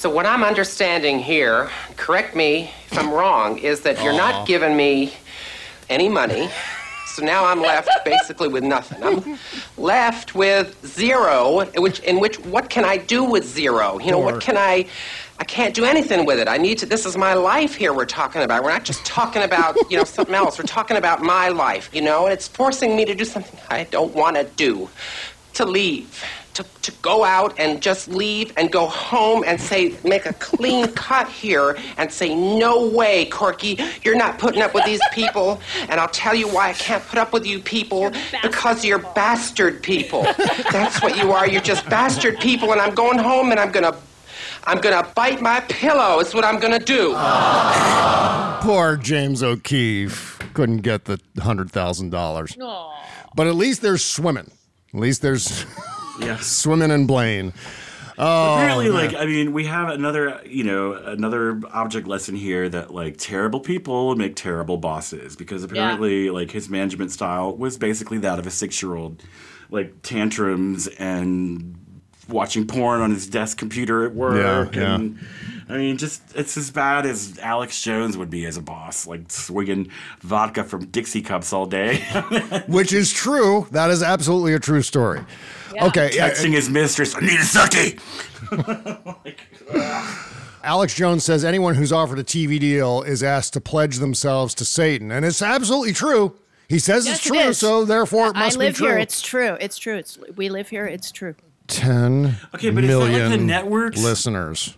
[0.00, 4.74] So what I'm understanding here, correct me if I'm wrong, is that you're not giving
[4.74, 5.12] me
[5.90, 6.48] any money.
[7.08, 9.02] So now I'm left basically with nothing.
[9.02, 9.38] I'm
[9.76, 13.98] left with zero, which in which what can I do with zero?
[13.98, 14.86] You know, what can I
[15.38, 16.48] I can't do anything with it.
[16.48, 18.64] I need to this is my life here we're talking about.
[18.64, 20.58] We're not just talking about, you know, something else.
[20.58, 23.84] We're talking about my life, you know, and it's forcing me to do something I
[23.84, 24.88] don't want to do.
[25.54, 26.24] To leave.
[26.60, 30.92] To, to go out and just leave and go home and say, make a clean
[30.94, 35.60] cut here and say, no way, Corky, you're not putting up with these people.
[35.88, 39.82] And I'll tell you why I can't put up with you people because you're bastard
[39.82, 40.22] people.
[40.72, 41.48] That's what you are.
[41.48, 42.72] You're just bastard people.
[42.72, 43.96] And I'm going home and I'm going to.
[44.64, 46.20] I'm gonna bite my pillow.
[46.20, 47.14] Is what I'm gonna do.
[48.60, 52.94] Poor James O'Keefe couldn't get the $100,000.
[53.34, 54.50] But at least there's swimming.
[54.92, 55.64] At least there's
[56.40, 57.52] swimming in Blaine.
[58.22, 58.94] Oh, apparently, man.
[58.94, 63.60] like I mean, we have another, you know, another object lesson here that like terrible
[63.60, 68.50] people make terrible bosses because apparently, like his management style was basically that of a
[68.50, 69.22] six-year-old,
[69.70, 71.78] like tantrums and
[72.28, 74.74] watching porn on his desk computer at work.
[74.74, 75.08] Yeah, yeah.
[75.70, 79.30] I mean, just it's as bad as Alex Jones would be as a boss, like
[79.30, 79.88] swinging
[80.20, 81.98] vodka from Dixie cups all day.
[82.66, 83.66] Which is true.
[83.70, 85.20] That is absolutely a true story.
[85.82, 86.10] Okay.
[86.14, 87.98] yeah, Texting his mistress, I need a sucky.
[89.72, 90.26] Oh
[90.62, 94.64] Alex Jones says anyone who's offered a TV deal is asked to pledge themselves to
[94.64, 95.10] Satan.
[95.10, 96.36] And it's absolutely true.
[96.68, 97.58] He says Yes, it's true, is.
[97.58, 98.64] so therefore it must be true.
[98.64, 98.98] I live here.
[98.98, 99.56] It's true.
[99.60, 99.96] It's true.
[99.96, 100.86] It's we live here.
[100.86, 101.34] It's true.
[101.68, 104.02] 10 Okay, but is that like the million networks?
[104.02, 104.76] listeners.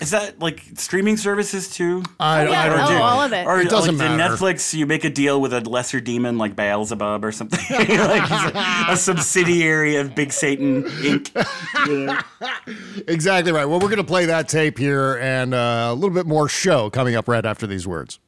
[0.00, 2.02] Is that like streaming services too?
[2.18, 2.62] I- Oh, yeah.
[2.62, 3.46] I don't do- Oh, all of it.
[3.46, 4.34] Or It doesn't like, did matter.
[4.34, 8.44] Netflix, you make a deal with a lesser demon like Beelzebub or something, like he's
[8.54, 11.86] a, a subsidiary of Big Satan Inc.
[11.86, 12.18] You know?
[13.08, 13.64] Exactly right.
[13.64, 16.90] Well, we're going to play that tape here and uh, a little bit more show
[16.90, 18.18] coming up right after these words.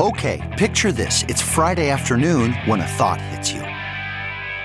[0.00, 1.24] Okay, picture this.
[1.28, 3.60] It's Friday afternoon when a thought hits you.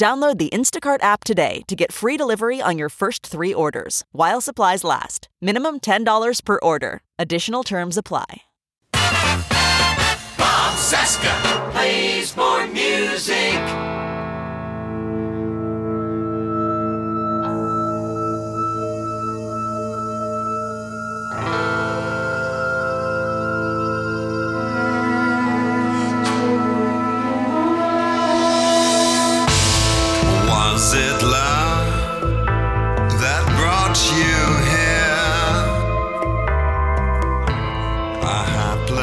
[0.00, 4.40] Download the Instacart app today to get free delivery on your first three orders while
[4.40, 5.28] supplies last.
[5.42, 7.02] Minimum $10 per order.
[7.18, 8.44] Additional terms apply.
[8.94, 13.89] Bob Cesca plays more music.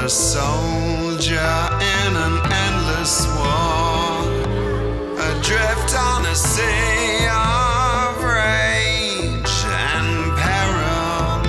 [0.09, 4.23] Soldier in an endless war,
[5.19, 11.41] adrift on a sea of rage and peril.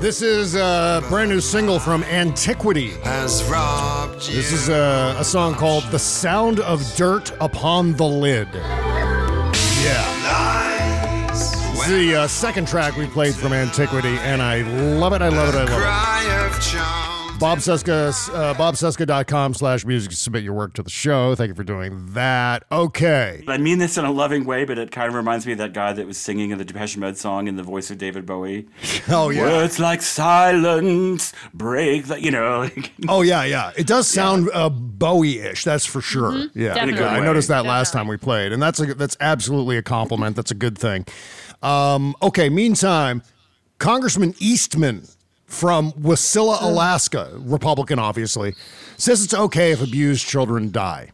[0.00, 2.90] This is a brand new single from Antiquity.
[3.02, 4.34] Has robbed you.
[4.34, 8.48] This is a, a song called The Sound of Dirt Upon the Lid.
[8.52, 10.04] Yeah.
[10.22, 14.62] Lies This is the uh, second track we played from Antiquity, and I
[14.98, 15.22] love it.
[15.22, 15.58] I love it.
[15.58, 17.05] I love it.
[17.38, 17.78] Cry of charm.
[17.80, 21.34] Bob Cesca, uh, bobcesca.com slash music to submit your work to the show.
[21.34, 22.64] Thank you for doing that.
[22.72, 23.42] Okay.
[23.46, 25.72] I mean this in a loving way, but it kind of reminds me of that
[25.72, 28.68] guy that was singing in the Depeche Mode song in the voice of David Bowie.
[29.08, 29.42] Oh, yeah.
[29.42, 32.60] Words like silence break the, you know.
[32.62, 33.70] Like, Oh, yeah, yeah.
[33.76, 36.32] It does sound uh, Bowie ish, that's for sure.
[36.32, 36.74] Mhm, Yeah.
[36.74, 37.04] definitely.
[37.04, 40.34] I noticed that last time we played, and that's, a, that's absolutely a compliment.
[40.34, 41.06] That's a good thing.
[41.62, 43.22] Um, okay, meantime,
[43.78, 45.06] Congressman Eastman
[45.46, 48.54] from Wasilla, Alaska, Republican, obviously,
[48.96, 51.10] says it's okay if abused children die.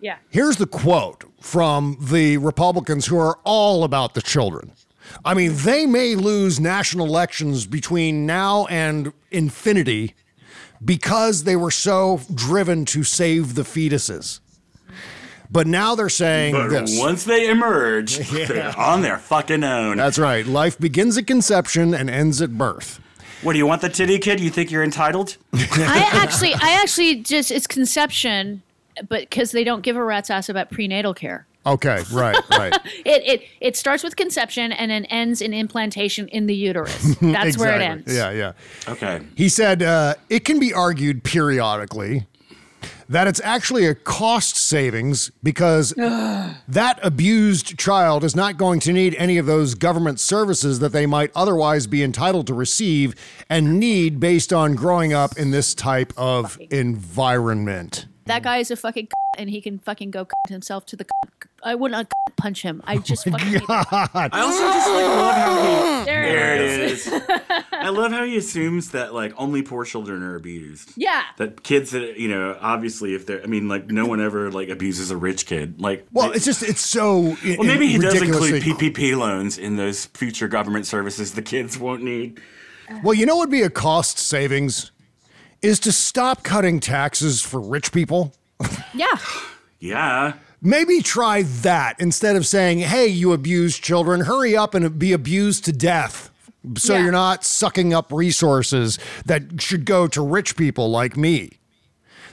[0.00, 0.16] Yeah.
[0.28, 4.72] Here's the quote from the Republicans who are all about the children.
[5.24, 10.14] I mean, they may lose national elections between now and infinity
[10.84, 14.40] because they were so driven to save the fetuses.
[15.52, 16.98] But now they're saying but this.
[16.98, 19.96] once they emerge, they're on their fucking own.
[19.96, 20.46] That's right.
[20.46, 23.00] Life begins at conception and ends at birth.
[23.42, 24.40] What do you want the titty kid?
[24.40, 25.36] You think you're entitled?
[25.52, 28.62] I actually, I actually just it's conception,
[29.08, 31.46] but because they don't give a rat's ass about prenatal care.
[31.66, 32.72] Okay, right, right.
[33.04, 37.16] It it it starts with conception and then ends in implantation in the uterus.
[37.20, 38.14] That's where it ends.
[38.14, 38.52] Yeah, yeah.
[38.88, 39.20] Okay.
[39.36, 42.26] He said uh, it can be argued periodically
[43.10, 49.14] that it's actually a cost savings because that abused child is not going to need
[49.16, 53.14] any of those government services that they might otherwise be entitled to receive
[53.50, 58.06] and need based on growing up in this type of environment.
[58.30, 61.04] That guy is a fucking c- and he can fucking go c- himself to the.
[61.62, 62.80] I would not c- punch him.
[62.84, 63.46] I just oh fucking.
[63.48, 63.66] hate him.
[63.68, 65.90] I also just like love how he.
[66.10, 67.06] There, There it it is.
[67.06, 67.22] is.
[67.72, 70.92] I love how he assumes that like only poor children are abused.
[70.96, 71.22] Yeah.
[71.38, 74.68] That kids that you know, obviously, if they're, I mean, like no one ever like
[74.68, 75.80] abuses a rich kid.
[75.80, 77.20] Like, Well, it's just it's so.
[77.20, 82.02] well, maybe he does include PPP loans in those future government services the kids won't
[82.02, 82.40] need.
[83.04, 84.90] Well, you know what would be a cost savings
[85.62, 88.32] is to stop cutting taxes for rich people.
[88.94, 89.06] Yeah.
[89.82, 90.34] Yeah.
[90.60, 95.64] Maybe try that instead of saying, "Hey, you abused children, hurry up and be abused
[95.64, 96.30] to death."
[96.76, 97.04] So Yeah.
[97.04, 101.52] you're not sucking up resources that should go to rich people like me.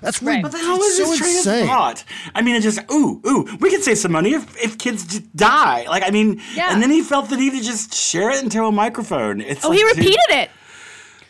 [0.02, 0.44] That's Right.
[0.44, 1.62] what But how is so this train insane.
[1.64, 2.04] of thought?
[2.36, 3.48] I mean, it just ooh ooh.
[3.62, 5.86] We could save some money if, if kids just die.
[5.88, 6.74] Like I mean, Yeah.
[6.74, 9.40] and then he felt the need to just share it into a microphone.
[9.40, 10.50] It's Oh, like, he dude, repeated it.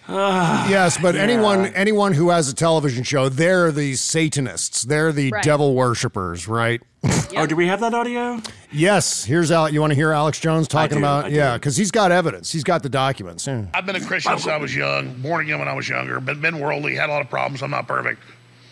[0.09, 1.21] Ah, yes, but Yeah.
[1.21, 4.83] anyone anyone who has a television show, they're the Satanists.
[4.83, 5.43] They're the Right.
[5.43, 6.81] devil worshippers, right?
[7.35, 8.41] Oh, do we have that audio?
[8.71, 9.23] yes.
[9.25, 9.69] Here's Al.
[9.69, 11.29] You want to hear Alex Jones talking do, about?
[11.31, 12.51] Yeah, because he's got evidence.
[12.51, 13.45] He's got the documents.
[13.45, 13.63] Yeah.
[13.73, 16.39] I've been a Christian since I was young, born again when I was younger, been,
[16.41, 17.61] been worldly, had a lot of problems.
[17.61, 18.23] I'm not perfect.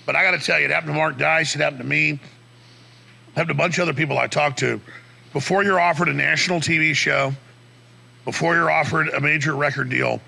[0.05, 2.11] But I got to tell you, it happened to Mark Dice, it happened to me,
[2.11, 2.19] it
[3.35, 4.79] happened to a bunch of other people I talked to.
[5.33, 7.33] Before you're offered a national TV show,
[8.23, 10.21] before you're offered a major record deal,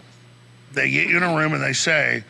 [0.77, 2.23] they get you in a room and they say,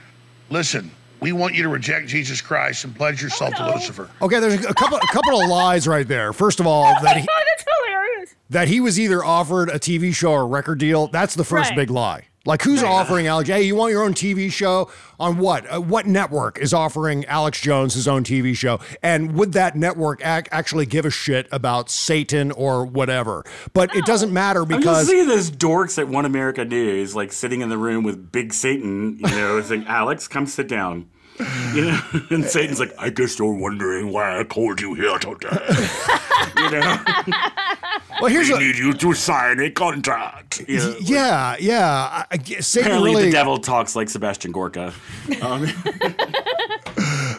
[0.50, 0.90] listen,
[1.20, 4.10] we want you to reject Jesus Christ and pledge yourself to oh, Lucifer.
[4.22, 6.32] Okay, there's a couple a couple of lies right there.
[6.34, 8.36] First of all, oh that he, Oh, that's hilarious.
[8.50, 11.08] that he was either offered a TV show or a record deal.
[11.08, 11.76] That's the first Right.
[11.78, 12.26] big lie.
[12.48, 13.50] Like who's offering Alex?
[13.50, 14.90] Hey, you want your own TV show
[15.20, 15.70] on what?
[15.70, 18.80] Uh, what network is offering Alex Jones his own TV show?
[19.04, 23.44] And would that network ac- actually give a shit about Satan or whatever?
[23.74, 27.60] But it doesn't matter because I'm just those dorks at One America News, like sitting
[27.60, 31.10] in the room with Big Satan, you know, saying, Alex, come sit down.
[31.74, 35.48] You know, and Satan's like, I guess you're wondering why I called you here today.
[36.58, 36.98] you know,
[38.22, 40.64] well, here's I a, need you to sign a contract.
[40.68, 41.86] You know, yeah, yeah.
[42.12, 44.94] I, I, Satan apparently really the devil talks like Sebastian Gorka.
[45.42, 45.62] Um,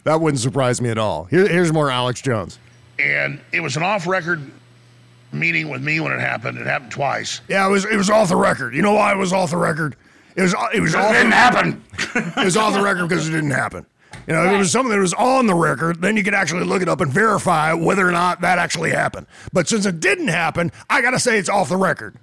[0.04, 1.24] that wouldn't surprise me at all.
[1.24, 2.58] Here, here's more Alex Jones.
[2.98, 4.48] And it was an off record
[5.32, 6.58] meeting with me when it happened.
[6.58, 7.40] It happened twice.
[7.48, 8.74] Yeah, it was it was off the record.
[8.74, 9.96] You know why it was off the record?
[10.38, 11.84] It was it was It didn't happen.
[12.14, 13.84] it was off the record because it didn't happen.
[14.28, 16.64] You know, if it was something that was on the record, then you could actually
[16.64, 19.26] look it up and verify whether or not that actually happened.
[19.52, 22.18] But since it didn't happen, I got to say it's off the record.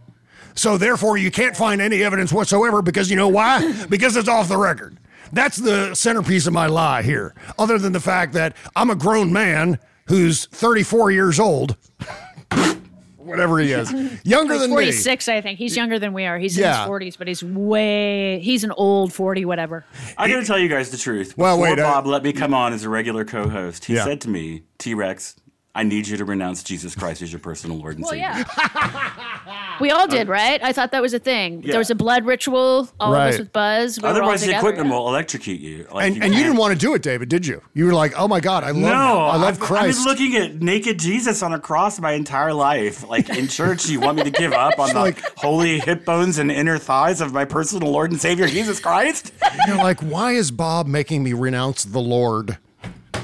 [0.54, 3.86] So therefore, you can't find any evidence whatsoever because you know why?
[3.90, 4.98] because it's off the record.
[5.34, 7.36] That's the centerpiece of my lie here.
[7.60, 11.76] Other than the fact that I'm a grown man who's 34 years old,
[13.26, 13.92] whatever he is,
[14.24, 14.76] younger He's than me.
[14.76, 15.58] 46, I think.
[15.60, 16.38] He's younger than we are.
[16.38, 16.74] He's Yeah.
[16.74, 19.86] in his 40s, but he's way, he's an old 40, whatever.
[20.18, 21.38] I gotta tell you guys the truth.
[21.38, 24.04] Well, Before wait, uh, Bob let me come on as a regular co-host, he Yeah.
[24.06, 25.36] said to me, T Rex,
[25.78, 28.46] I need you to renounce Jesus Christ as your personal Lord and Well, Savior.
[28.56, 29.78] yeah.
[29.82, 30.64] we all did, um, right?
[30.64, 31.64] I thought that was a thing.
[31.64, 31.72] Yeah.
[31.72, 33.98] There was a blood ritual, all of us with Buzz.
[33.98, 34.96] We were all Otherwise, the together, equipment yeah.
[34.98, 35.86] will electrocute you.
[35.92, 37.62] Like, and, and you didn't want to do it, David, did you?
[37.74, 40.36] You were like, "Oh my God, I love, no, I love I've, I've been looking
[40.38, 43.06] at naked Jesus on a cross my entire life.
[43.06, 46.38] Like in church, you want me to give up on the Like- holy hip bones
[46.38, 49.34] and inner thighs of my personal Lord and Savior Jesus Christ?
[49.68, 52.60] You're like, "Why is Bob making me renounce the Lord?"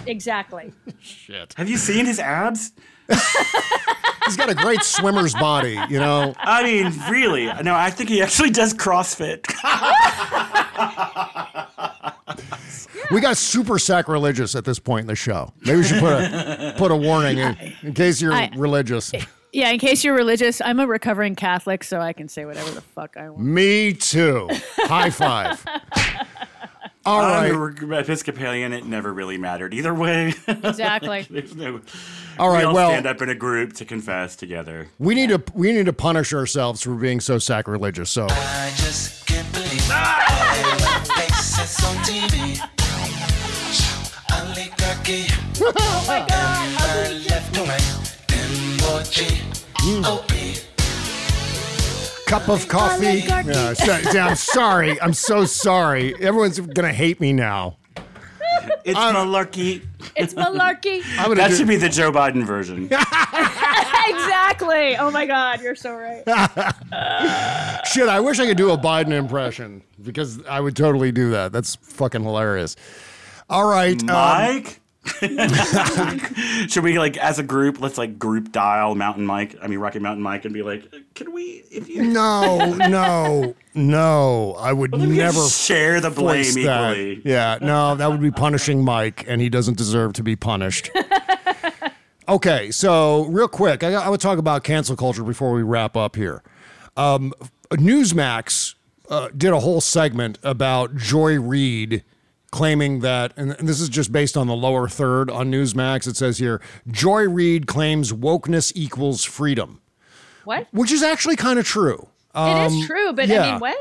[0.05, 0.71] Exactly.
[1.01, 1.53] Shit.
[1.57, 2.71] Have you seen his abs?
[4.25, 6.33] He's got a great swimmer's body, you know.
[6.37, 7.45] I mean, really?
[7.63, 9.45] No, I think he actually does CrossFit.
[13.11, 15.51] We got super sacrilegious at this point in the show.
[15.65, 19.11] Maybe we should put a put a warning in, in case you're I- religious.
[19.51, 22.79] Yeah, in case you're religious, I'm a recovering Catholic, so I can say whatever the
[22.79, 23.43] fuck I want.
[23.43, 24.47] Me too.
[24.77, 25.65] High five.
[27.05, 27.51] All right.
[27.51, 28.73] I'm a Episcopalian.
[28.73, 30.33] It never really mattered either way.
[30.47, 31.25] Exactly.
[31.29, 31.81] There's no.
[32.37, 34.87] All right, We all well- stand up in a group to confess together.
[34.99, 38.09] We need to we need to punish ourselves for being so sacrilegious.
[38.11, 41.07] So I just can't believe it.
[41.07, 42.59] Faces on TV.
[44.31, 45.25] Oligarchy.
[45.75, 46.51] oh my god.
[52.31, 53.23] Cup of coffee.
[53.25, 55.01] Yeah, so- see, I'm sorry.
[55.01, 56.15] I'm so sorry.
[56.15, 57.77] Everyone's gonna hate me now.
[58.83, 59.85] It's malarkey.
[60.15, 61.03] It's malarkey.
[61.17, 62.85] I'm gonna That do- should be the Joe Biden version.
[64.07, 64.95] exactly.
[64.97, 66.23] Oh my god, you're so right.
[67.87, 71.51] Shit, I wish I could do a Biden impression because I would totally do that.
[71.51, 72.75] That's fucking hilarious.
[73.49, 74.80] All right, um, Mike?
[76.67, 77.81] Should we like as a group?
[77.81, 79.55] Let's like group dial Mountain Mike.
[79.59, 80.83] I mean Rocky Mountain Mike, and be like,
[81.15, 81.63] can we?
[81.71, 84.55] If you no, no, no.
[84.59, 87.21] I would we never share the blame voice that.
[87.25, 90.91] Yeah, no, that would be punishing Mike, and he doesn't deserve to be punished.
[92.29, 96.15] okay, so real quick, I, I would talk about cancel culture before we wrap up
[96.15, 96.43] here.
[96.95, 97.33] Um,
[97.71, 98.75] Newsmax
[99.09, 102.03] uh, did a whole segment about Joy Reid
[102.51, 106.07] claiming that, and this is just based on the lower third on Newsmax.
[106.07, 109.81] It says here Joy Reid claims wokeness equals freedom,
[110.43, 110.67] What?
[110.71, 112.07] which is actually kind of true.
[112.35, 113.41] it Um, is true, but yeah.
[113.41, 113.77] I mean, what?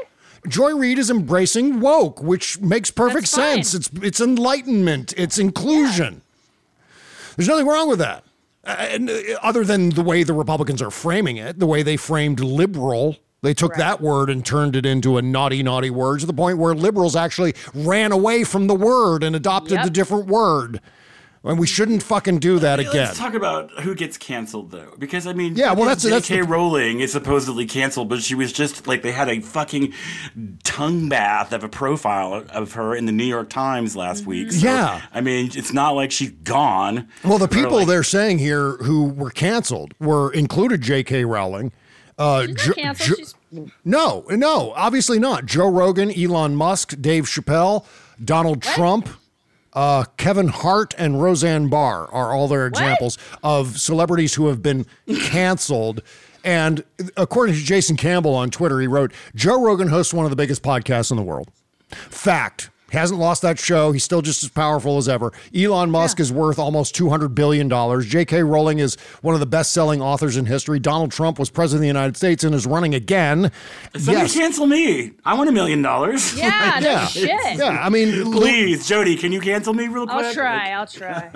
[0.48, 3.74] Joy Reid is embracing woke, which makes perfect sense.
[3.74, 5.12] It's it's enlightenment.
[5.16, 6.22] It's inclusion.
[7.36, 8.24] There's nothing wrong with that.
[8.64, 11.96] Uh, and, uh, other than the way the Republicans are framing it, the way they
[11.96, 16.26] framed liberal, they took that word and turned it into a naughty, naughty word to
[16.26, 19.84] the point where liberals actually ran away from the word and adopted Yep.
[19.84, 20.80] the different word.
[21.42, 22.92] And we shouldn't fucking do that again.
[22.96, 26.42] Let's talk about who gets canceled though, because I mean, Yeah, well, that's- that's J.K.
[26.42, 29.94] the- Rowling is supposedly canceled, but she was just like they had a fucking
[30.64, 34.48] tongue bath of a profile of her in the New York Times last week.
[34.48, 34.58] Mm-hmm.
[34.58, 35.00] So, Yeah.
[35.14, 37.08] I mean, it's not like she's gone.
[37.24, 41.24] Well, the people like- they're saying here who were canceled were included J.K.
[41.24, 41.72] Rowling.
[42.20, 43.14] Uh, Jo- Jo-
[43.84, 45.46] no, no, obviously not.
[45.46, 47.84] Joe Rogan, Elon Musk, Dave Chappelle,
[48.22, 49.08] Donald Trump,
[49.72, 54.84] uh, Kevin Hart, and Roseanne Barr are all their examples of celebrities who have been
[55.24, 56.02] canceled.
[56.44, 56.84] And
[57.16, 60.62] according to Jason Campbell on Twitter, he wrote Joe Rogan hosts one of the biggest
[60.62, 61.48] podcasts in the world.
[61.90, 62.70] Fact.
[62.90, 63.92] He hasn't lost that show.
[63.92, 65.32] He's still just as powerful as ever.
[65.54, 67.68] Elon Musk is worth almost $200 billion.
[68.02, 68.42] J.K.
[68.42, 70.78] Rowling is one of the best selling authors in history.
[70.78, 73.50] Donald Trump was president of the United States and is running again.
[73.96, 75.12] Somebody cancel me.
[75.24, 76.36] I want a million dollars.
[76.38, 77.06] Yeah, no Yeah.
[77.06, 77.58] shit.
[77.58, 80.24] Yeah, I mean, please, Jody, can you cancel me real quick?
[80.26, 80.70] I'll try.
[80.70, 81.30] I'll try.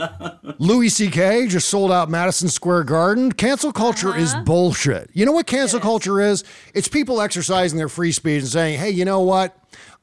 [0.59, 1.47] Louis C.K.
[1.49, 3.33] just sold out Madison Square Garden.
[3.33, 4.43] Cancel culture is uh-huh.
[4.43, 5.11] bullshit.
[5.13, 6.45] You know what cancel culture is?
[6.75, 9.57] It's people exercising their free speech and saying, hey, you know what?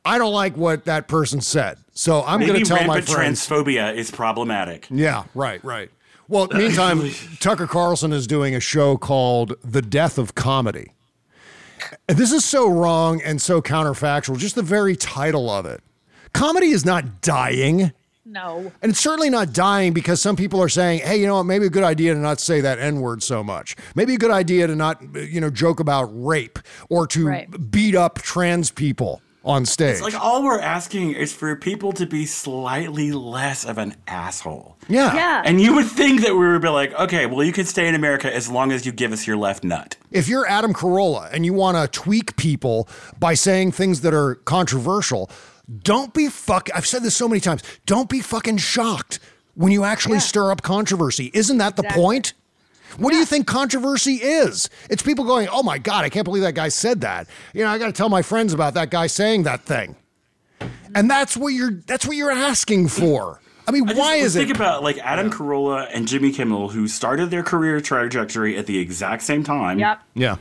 [0.03, 1.77] I don't like what that person said.
[1.93, 3.47] So I'm going to tell my friends.
[3.47, 4.87] transphobia is problematic.
[4.89, 5.89] Yeah, right, right.
[6.27, 10.93] Well, uh, meantime, Tucker Carlson is doing a show called The Death of Comedy.
[12.07, 15.81] And this is so wrong and so counterfactual, just the very title of it.
[16.33, 17.91] Comedy is not dying.
[18.23, 18.71] No.
[18.81, 21.65] And it's certainly not dying because some people are saying, hey, you know what, maybe
[21.65, 23.75] a good idea to not say that N word so much.
[23.95, 27.71] Maybe a good idea to not, you know, joke about rape or to Right.
[27.71, 29.93] beat up trans people on stage.
[29.93, 34.77] It's like all we're asking is for people to be slightly less of an asshole.
[34.87, 35.13] Yeah.
[35.15, 35.41] Yeah.
[35.43, 37.95] And you would think that we would be like, okay, well, you can stay in
[37.95, 39.97] America as long as you give us your left nut.
[40.11, 42.87] If you're Adam Carolla and you want to tweak people
[43.19, 45.29] by saying things that are controversial,
[45.83, 46.69] don't be fuck.
[46.75, 47.63] I've said this so many times.
[47.85, 49.19] Don't be fucking shocked
[49.55, 51.31] when you actually stir up controversy.
[51.33, 52.03] Isn't that the Exactly.
[52.03, 52.33] point?
[52.97, 54.69] What do you think controversy is?
[54.89, 57.69] It's people going, "Oh my god, I can't believe that guy said that." You know,
[57.69, 59.95] I got to tell my friends about that guy saying that thing.
[60.93, 63.41] And that's what you're that's what you're asking for.
[63.67, 66.69] I mean, I just why is think it about like Adam Carolla and Jimmy Kimmel,
[66.69, 69.79] who started their career trajectory at the exact same time.
[69.79, 70.01] Yep.
[70.15, 70.35] Yeah.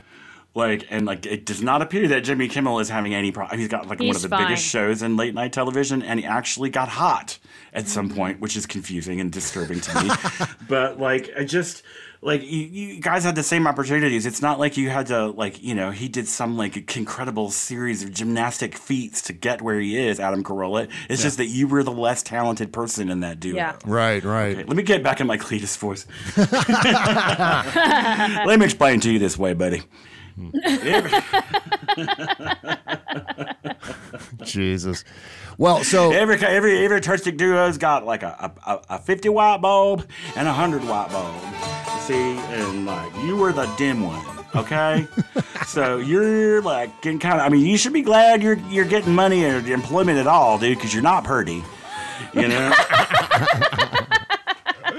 [0.53, 3.57] Like and like it does not appear that Jimmy Kimmel is having any problem.
[3.57, 4.47] He's got like one of the fine.
[4.47, 7.39] biggest shows in late night television, and he actually got hot
[7.71, 10.09] at some point, which is confusing and disturbing to me.
[10.67, 11.83] but like I just
[12.23, 14.25] like you, you guys had the same opportunities.
[14.25, 18.03] It's not like you had to like you know he did some like incredible series
[18.03, 20.87] of gymnastic feats to get where he is, Adam Carolla.
[21.09, 23.55] It's just that you were the less talented person in that duo.
[23.55, 23.75] Yeah.
[23.85, 24.57] Right, right.
[24.57, 26.05] Okay, let me get back in my Cletus voice.
[28.45, 29.81] let me explain to you this way, buddy.
[30.41, 30.51] Mm.
[34.43, 35.03] Jesus.
[35.57, 40.07] Well, so every every every artistic duo's got like a, a, a- 50 watt bulb
[40.35, 41.35] and a 100 watt bulb.
[42.01, 44.25] See, and like you were the dim one,
[44.55, 45.07] okay?
[45.67, 47.41] so you're like getting kind of.
[47.41, 50.77] I mean, you should be glad you're you're getting money or employment at all, dude,
[50.77, 51.63] because you're not purdy.
[52.33, 52.73] You know.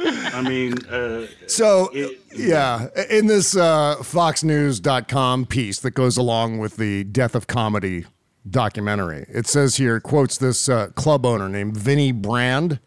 [0.05, 1.93] I mean, uh, So,
[2.35, 8.07] yeah, in this uh, FoxNews.com piece that goes along with the Death of Comedy
[8.49, 12.81] documentary, it says here, quotes this uh, club owner named Vinnie Brand,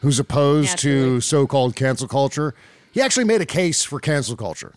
[0.00, 2.54] who's opposed to so called cancel culture.
[2.92, 4.74] He actually made a case for cancel culture.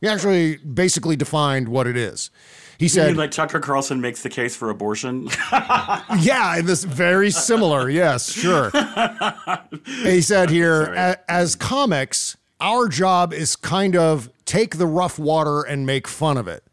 [0.00, 2.30] He actually basically defined what it is.
[2.82, 5.28] He you said, mean like Tucker Carlson makes the case for abortion.
[5.52, 7.88] yeah, this very similar.
[7.88, 8.72] Yes, sure.
[9.84, 15.62] he said here, "A- as comics, our job is kind of take the rough water
[15.62, 16.64] and make fun of it.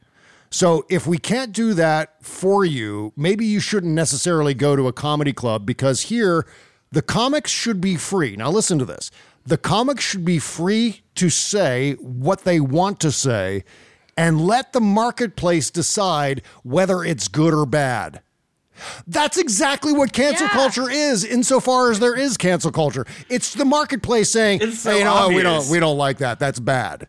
[0.49, 4.93] So if we can't do that for you, maybe you shouldn't necessarily go to a
[4.93, 6.47] comedy club because here
[6.91, 8.35] the comics should be free.
[8.35, 9.11] Now listen to this.
[9.45, 13.63] The comics should be free to say what they want to say
[14.19, 18.21] and let the marketplace decide whether it's good or bad.
[19.07, 20.51] That's exactly what cancel Yeah.
[20.53, 23.05] culture is, insofar as there is cancel culture.
[23.29, 25.33] It's the marketplace saying, It's so "Hey, you know what?
[25.33, 26.37] we don't we don't like that.
[26.39, 27.07] That's bad."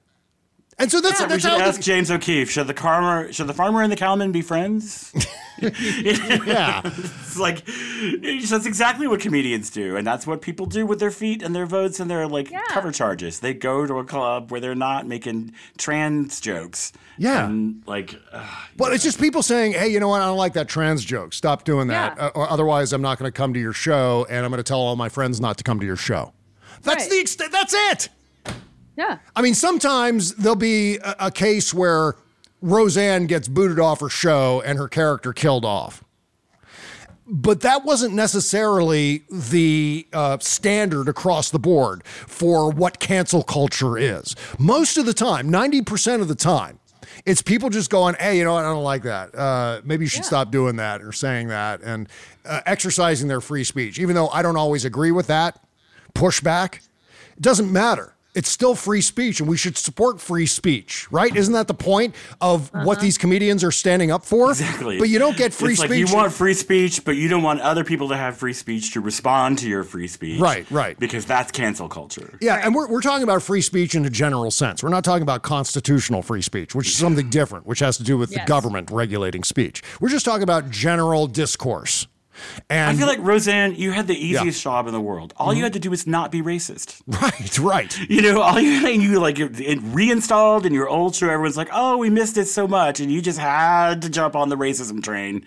[0.81, 3.47] And so that's we that's should how the- ask James O'Keefe: Should the farmer, should
[3.47, 5.13] the farmer and the cowman be friends?
[5.61, 6.81] yeah.
[6.85, 11.11] it's like it's, that's exactly what comedians do, and that's what people do with their
[11.11, 13.41] feet and their votes and their like cover charges.
[13.41, 16.93] They go to a club where they're not making trans jokes.
[17.19, 17.45] Yeah.
[17.47, 18.47] and like uh,
[18.77, 20.23] But it's just people saying, "Hey, you know what?
[20.23, 21.35] I don't like that trans joke.
[21.35, 22.27] Stop doing that, Yeah.
[22.27, 24.63] uh, or otherwise, I'm not going to come to your show, and I'm going to
[24.65, 26.33] tell all my friends not to come to your show."
[26.83, 27.11] That's Right.
[27.11, 27.53] the extent.
[27.53, 28.09] That's it.
[29.01, 29.17] Yeah.
[29.35, 32.17] I mean, sometimes there'll be a, a case where
[32.61, 36.05] Roseanne gets booted off her show and her character killed off.
[37.27, 44.37] But that wasn't necessarily the uh, standard across the board for what cancel culture is.
[44.59, 46.79] Most of the time, 90% of the time,
[47.25, 48.67] it's people just going, hey, you know what?
[48.67, 49.35] I don't like that.
[49.35, 52.07] Uh, maybe you should stop doing that or saying that and
[52.45, 53.99] uh, exercising their free speech.
[53.99, 55.59] Even though I don't always agree with that,
[56.15, 58.15] pushback, it doesn't matter.
[58.35, 61.35] It's still free speech, and we should support free speech, right?
[61.35, 63.03] Isn't that the point of what uh-huh.
[63.03, 64.51] these comedians are standing up for?
[64.51, 64.99] Exactly.
[64.99, 65.91] But you don't get free it's speech.
[65.91, 68.93] Like you want free speech, but you don't want other people to have free speech
[68.93, 70.41] to respond to your free speech.
[70.41, 70.99] Right, right.
[70.99, 72.39] Because that's cancel culture.
[72.41, 74.83] Yeah, and we're, we're talking about free speech in a general sense.
[74.83, 78.17] We're not talking about constitutional free speech, which is something different, which has to do
[78.17, 79.83] with the government regulating speech.
[80.01, 82.07] We're just talking about general discourse.
[82.69, 84.39] And I feel like Roseanne, you had the Yeah.
[84.39, 84.49] Mm-hmm.
[84.49, 85.35] easiest job in the world.
[85.37, 87.01] All you had to do was not be racist.
[87.21, 88.11] Right, right.
[88.11, 91.29] You know, all you and you like it, it reinstalled in your old show.
[91.29, 94.49] Everyone's like, "Oh, we missed it so much," and you just had to jump on
[94.49, 95.45] the racism train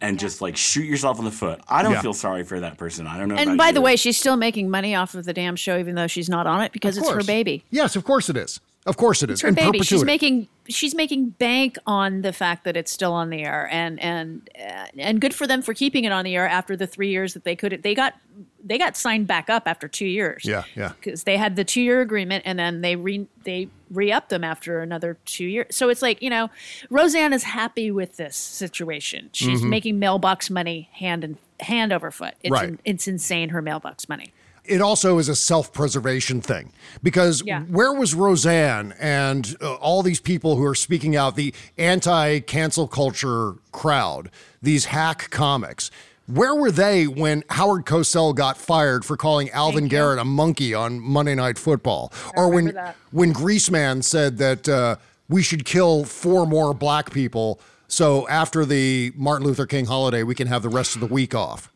[0.00, 1.60] and just like shoot yourself in the foot.
[1.68, 2.02] I don't Yeah.
[2.02, 3.06] feel sorry for that person.
[3.06, 3.36] I don't know.
[3.36, 3.74] And about by you.
[3.74, 6.46] the way, she's still making money off of the damn show, even though she's not
[6.46, 7.64] on it because it's her baby.
[7.70, 8.60] Yes, of course it is.
[8.86, 9.34] Of course it is.
[9.36, 9.80] It's her In baby.
[9.82, 13.98] She's making she's making bank on the fact that it's still on the air, and
[13.98, 17.08] and uh, and good for them for keeping it on the air after the three
[17.10, 17.82] years that they could.
[17.82, 18.14] They got
[18.62, 20.44] they got signed back up after two years.
[20.44, 20.92] Yeah, yeah.
[21.00, 24.44] because they had the two year agreement, and then they re they re upped them
[24.44, 25.74] after another two years.
[25.74, 26.50] So it's like you know,
[26.90, 29.30] Roseanne is happy with this situation.
[29.32, 29.68] She's Mhm.
[29.70, 32.34] making mailbox money hand and hand over foot.
[32.42, 32.68] It's Right.
[32.68, 34.30] in- it's insane her mailbox money.
[34.64, 36.72] It also is a self-preservation thing
[37.02, 37.62] because Yeah.
[37.62, 43.54] where was Roseanne and uh, all these people who are speaking out the anti-cancel culture
[43.72, 44.30] crowd,
[44.62, 45.90] these hack comics?
[46.26, 50.98] Where were they when Howard Cosell got fired for calling Alvin Garrett a monkey on
[50.98, 52.96] Monday Night Football, or when that.
[53.10, 54.96] when Greaseman said that uh,
[55.28, 60.34] we should kill four more black people so after the Martin Luther King holiday we
[60.34, 61.70] can have the rest of the week off?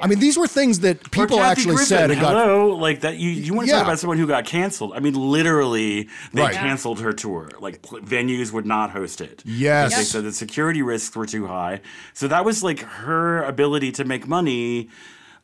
[0.00, 3.16] I mean, these were things that people actually Griffin, said and got hello, like that.
[3.18, 3.78] You you want to Yeah.
[3.78, 4.92] talk about someone who got canceled?
[4.94, 6.54] I mean, literally, they Right.
[6.54, 7.50] canceled her tour.
[7.60, 9.42] Like pl- venues would not host it.
[9.44, 9.96] Yes.
[9.96, 11.80] they said the security risks were too high.
[12.14, 14.88] So that was like her ability to make money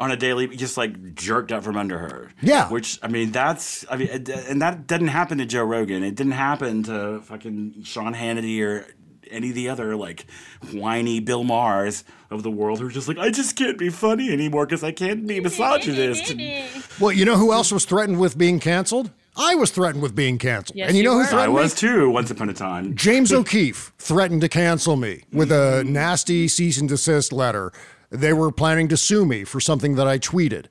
[0.01, 2.31] on a daily, just like jerked out from under her.
[2.43, 2.69] Yeah.
[2.69, 4.09] Which I mean, that's I mean,
[4.49, 6.03] and that didn't happen to Joe Rogan.
[6.03, 8.87] It didn't happen to fucking Sean Hannity or
[9.31, 10.27] any of the other like
[10.73, 14.33] whiny Bill Mahers of the world who are just like, I just can't be funny
[14.33, 16.31] anymore because I can't be misogynist.
[16.31, 19.11] And- Well, you know who else was threatened with being canceled?
[19.37, 20.77] I was threatened with being canceled.
[20.77, 21.89] Yes, and you know who I threatened was me?
[21.89, 22.95] too once upon a time.
[22.95, 25.93] James O'Keefe threatened to cancel me with a mm-hmm.
[25.93, 27.73] nasty cease and desist letter.
[28.11, 30.67] They were planning to sue me for something that I tweeted.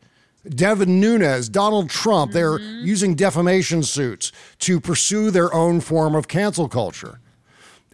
[0.47, 2.85] Devin Nunes, Donald Trump, they're mm-hmm.
[2.85, 7.19] using defamation suits to pursue their own form of cancel culture.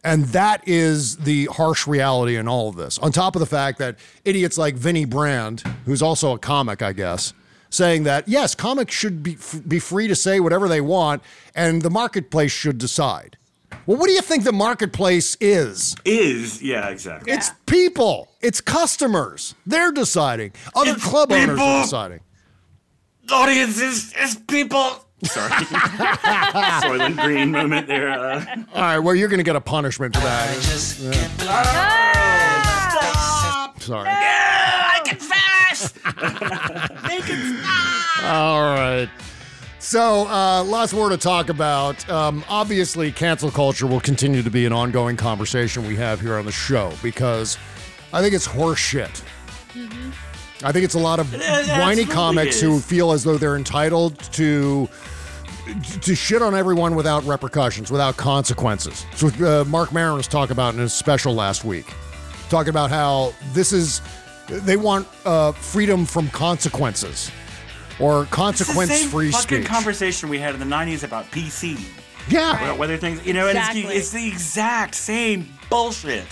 [0.03, 2.97] And that is the harsh reality in all of this.
[2.99, 6.93] On top of the fact that idiots like Vinnie Brand, who's also a comic, I
[6.93, 7.33] guess,
[7.69, 11.21] saying that yes, comics should be f- be free to say whatever they want,
[11.55, 13.37] and the marketplace should decide.
[13.85, 15.95] Well, what do you think the marketplace is?
[16.05, 17.31] Is yeah, exactly.
[17.33, 18.29] It's people.
[18.41, 19.55] It's customers.
[19.65, 20.53] They're deciding.
[20.75, 22.19] Other club owners are deciding.
[23.31, 25.05] Audiences is people.
[25.23, 25.49] Sorry.
[26.81, 28.09] Soylent Green moment there.
[28.09, 28.45] Uh.
[28.73, 30.99] All right, well, you're going to get a punishment for that.
[31.01, 31.79] Yeah.
[33.79, 34.09] Sorry.
[34.09, 35.93] I confess.
[37.07, 39.09] Make it All right.
[39.79, 42.07] So, uh, lots more to talk about.
[42.09, 46.45] Um, obviously, cancel culture will continue to be an ongoing conversation we have here on
[46.45, 47.57] the show because
[48.13, 49.23] I think it's horse shit.
[50.63, 51.61] I think it's a lot of It whiny
[52.01, 54.89] absolutely comics who feel as though they're entitled to
[56.01, 59.05] to shit on everyone without repercussions, without consequences.
[59.15, 61.93] So uh, Marc Maron was talking about in his special last week,
[62.49, 64.01] talking about how this is
[64.47, 67.29] they want uh, freedom from consequences
[67.99, 69.67] or consequence-free It's the same fucking speech.
[69.67, 71.79] conversation we had in the '90s about PC.
[72.29, 72.61] Yeah.
[72.63, 73.81] About whether things, you know, and Exactly.
[73.83, 76.25] it's, it's the exact same bullshit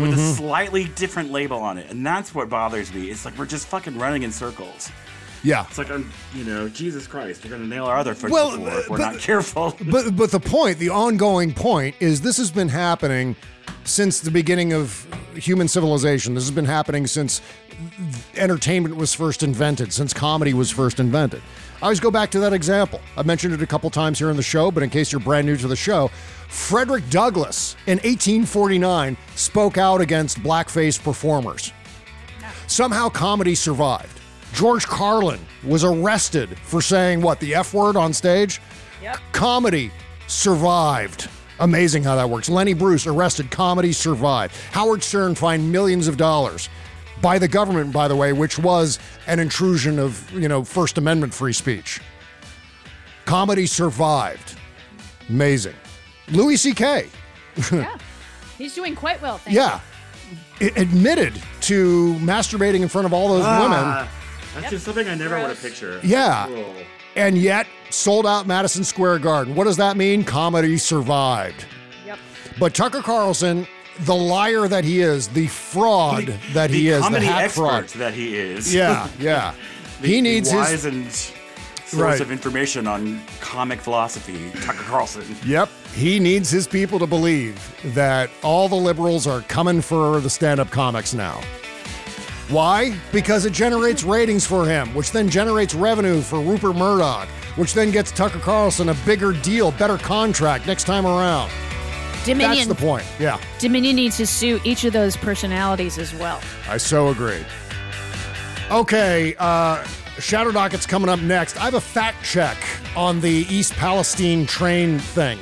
[0.00, 0.36] with a Mhm.
[0.36, 3.10] slightly different label on it, and that's what bothers me.
[3.10, 4.90] It's like we're just fucking running in circles.
[5.44, 5.66] Yeah.
[5.68, 8.52] It's like, I'm, you know, Jesus Christ, we're going to nail our other foot Well,
[8.56, 9.76] before if we're but- not careful.
[9.90, 13.34] but but the point, the ongoing point, is this has been happening
[13.84, 15.04] since the beginning of
[15.34, 16.34] human civilization.
[16.34, 17.40] This has been happening since
[18.36, 21.42] entertainment was first invented, since comedy was first invented.
[21.82, 23.00] I always go back to that example.
[23.16, 25.48] I've mentioned it a couple times here in the show, but in case you're brand
[25.48, 26.12] new to the show,
[26.46, 31.72] Frederick Douglass in 1849 spoke out against blackface performers.
[32.68, 34.20] Somehow comedy survived.
[34.52, 38.60] George Carlin was arrested for saying what, the F word on stage?
[39.02, 39.18] Yep.
[39.32, 39.90] Comedy
[40.28, 41.28] survived.
[41.58, 42.48] Amazing how that works.
[42.48, 44.54] Lenny Bruce arrested, comedy survived.
[44.70, 46.68] Howard Stern fined millions of dollars
[47.22, 51.32] by the government, by the way, which was an intrusion of, you know, First Amendment
[51.32, 52.00] free speech.
[53.24, 54.56] Comedy survived.
[55.28, 55.76] Amazing.
[56.30, 57.08] Louis C.K.
[57.72, 57.96] yeah.
[58.58, 59.80] He's doing quite well, thank yeah.
[60.60, 63.78] a- admitted to masturbating in front of all those women.
[63.78, 64.08] Ah,
[64.54, 66.00] That's just something I never want to picture.
[66.02, 66.46] Yeah.
[66.46, 66.74] Cool.
[67.14, 69.54] And yet sold out Madison Square Garden.
[69.54, 70.24] What does that mean?
[70.24, 71.66] Comedy survived.
[72.06, 72.18] Yep.
[72.58, 73.66] But Tucker Carlson,
[74.00, 77.88] the liar that he is, the fraud that he the is, the hack fraud.
[77.90, 78.72] that he is.
[78.74, 79.54] Yeah, yeah.
[80.00, 81.32] The- he the needs his wizened source
[81.94, 82.20] Right.
[82.22, 85.24] of information on comic philosophy, Tucker Carlson.
[85.44, 85.68] Yep.
[85.94, 87.60] He needs his people to believe
[87.94, 91.38] that all the liberals are coming for the stand up comics now.
[92.48, 92.96] Why?
[93.12, 97.90] Because it generates ratings for him, which then generates revenue for Rupert Murdoch, which then
[97.90, 101.50] gets Tucker Carlson a bigger deal, better contract next time around.
[102.24, 102.68] Dominion.
[102.68, 103.04] That's the point.
[103.18, 106.40] Yeah, Dominion needs to sue each of those personalities as well.
[106.68, 107.44] I so agree.
[108.70, 109.84] Okay, uh,
[110.18, 111.56] Shadow Docket's coming up next.
[111.56, 112.56] I have a fact check
[112.96, 115.38] on the East Palestine train thing.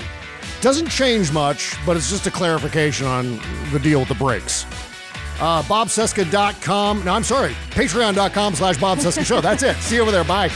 [0.60, 3.40] Doesn't change much, but it's just a clarification on
[3.72, 4.64] the deal with the brakes.
[5.40, 7.04] Uh, BobCesca.com.
[7.04, 9.40] No, I'm sorry, Patreon.com slash Bob Cesca Show.
[9.40, 9.76] That's it.
[9.76, 10.24] See you over there.
[10.24, 10.50] Bye.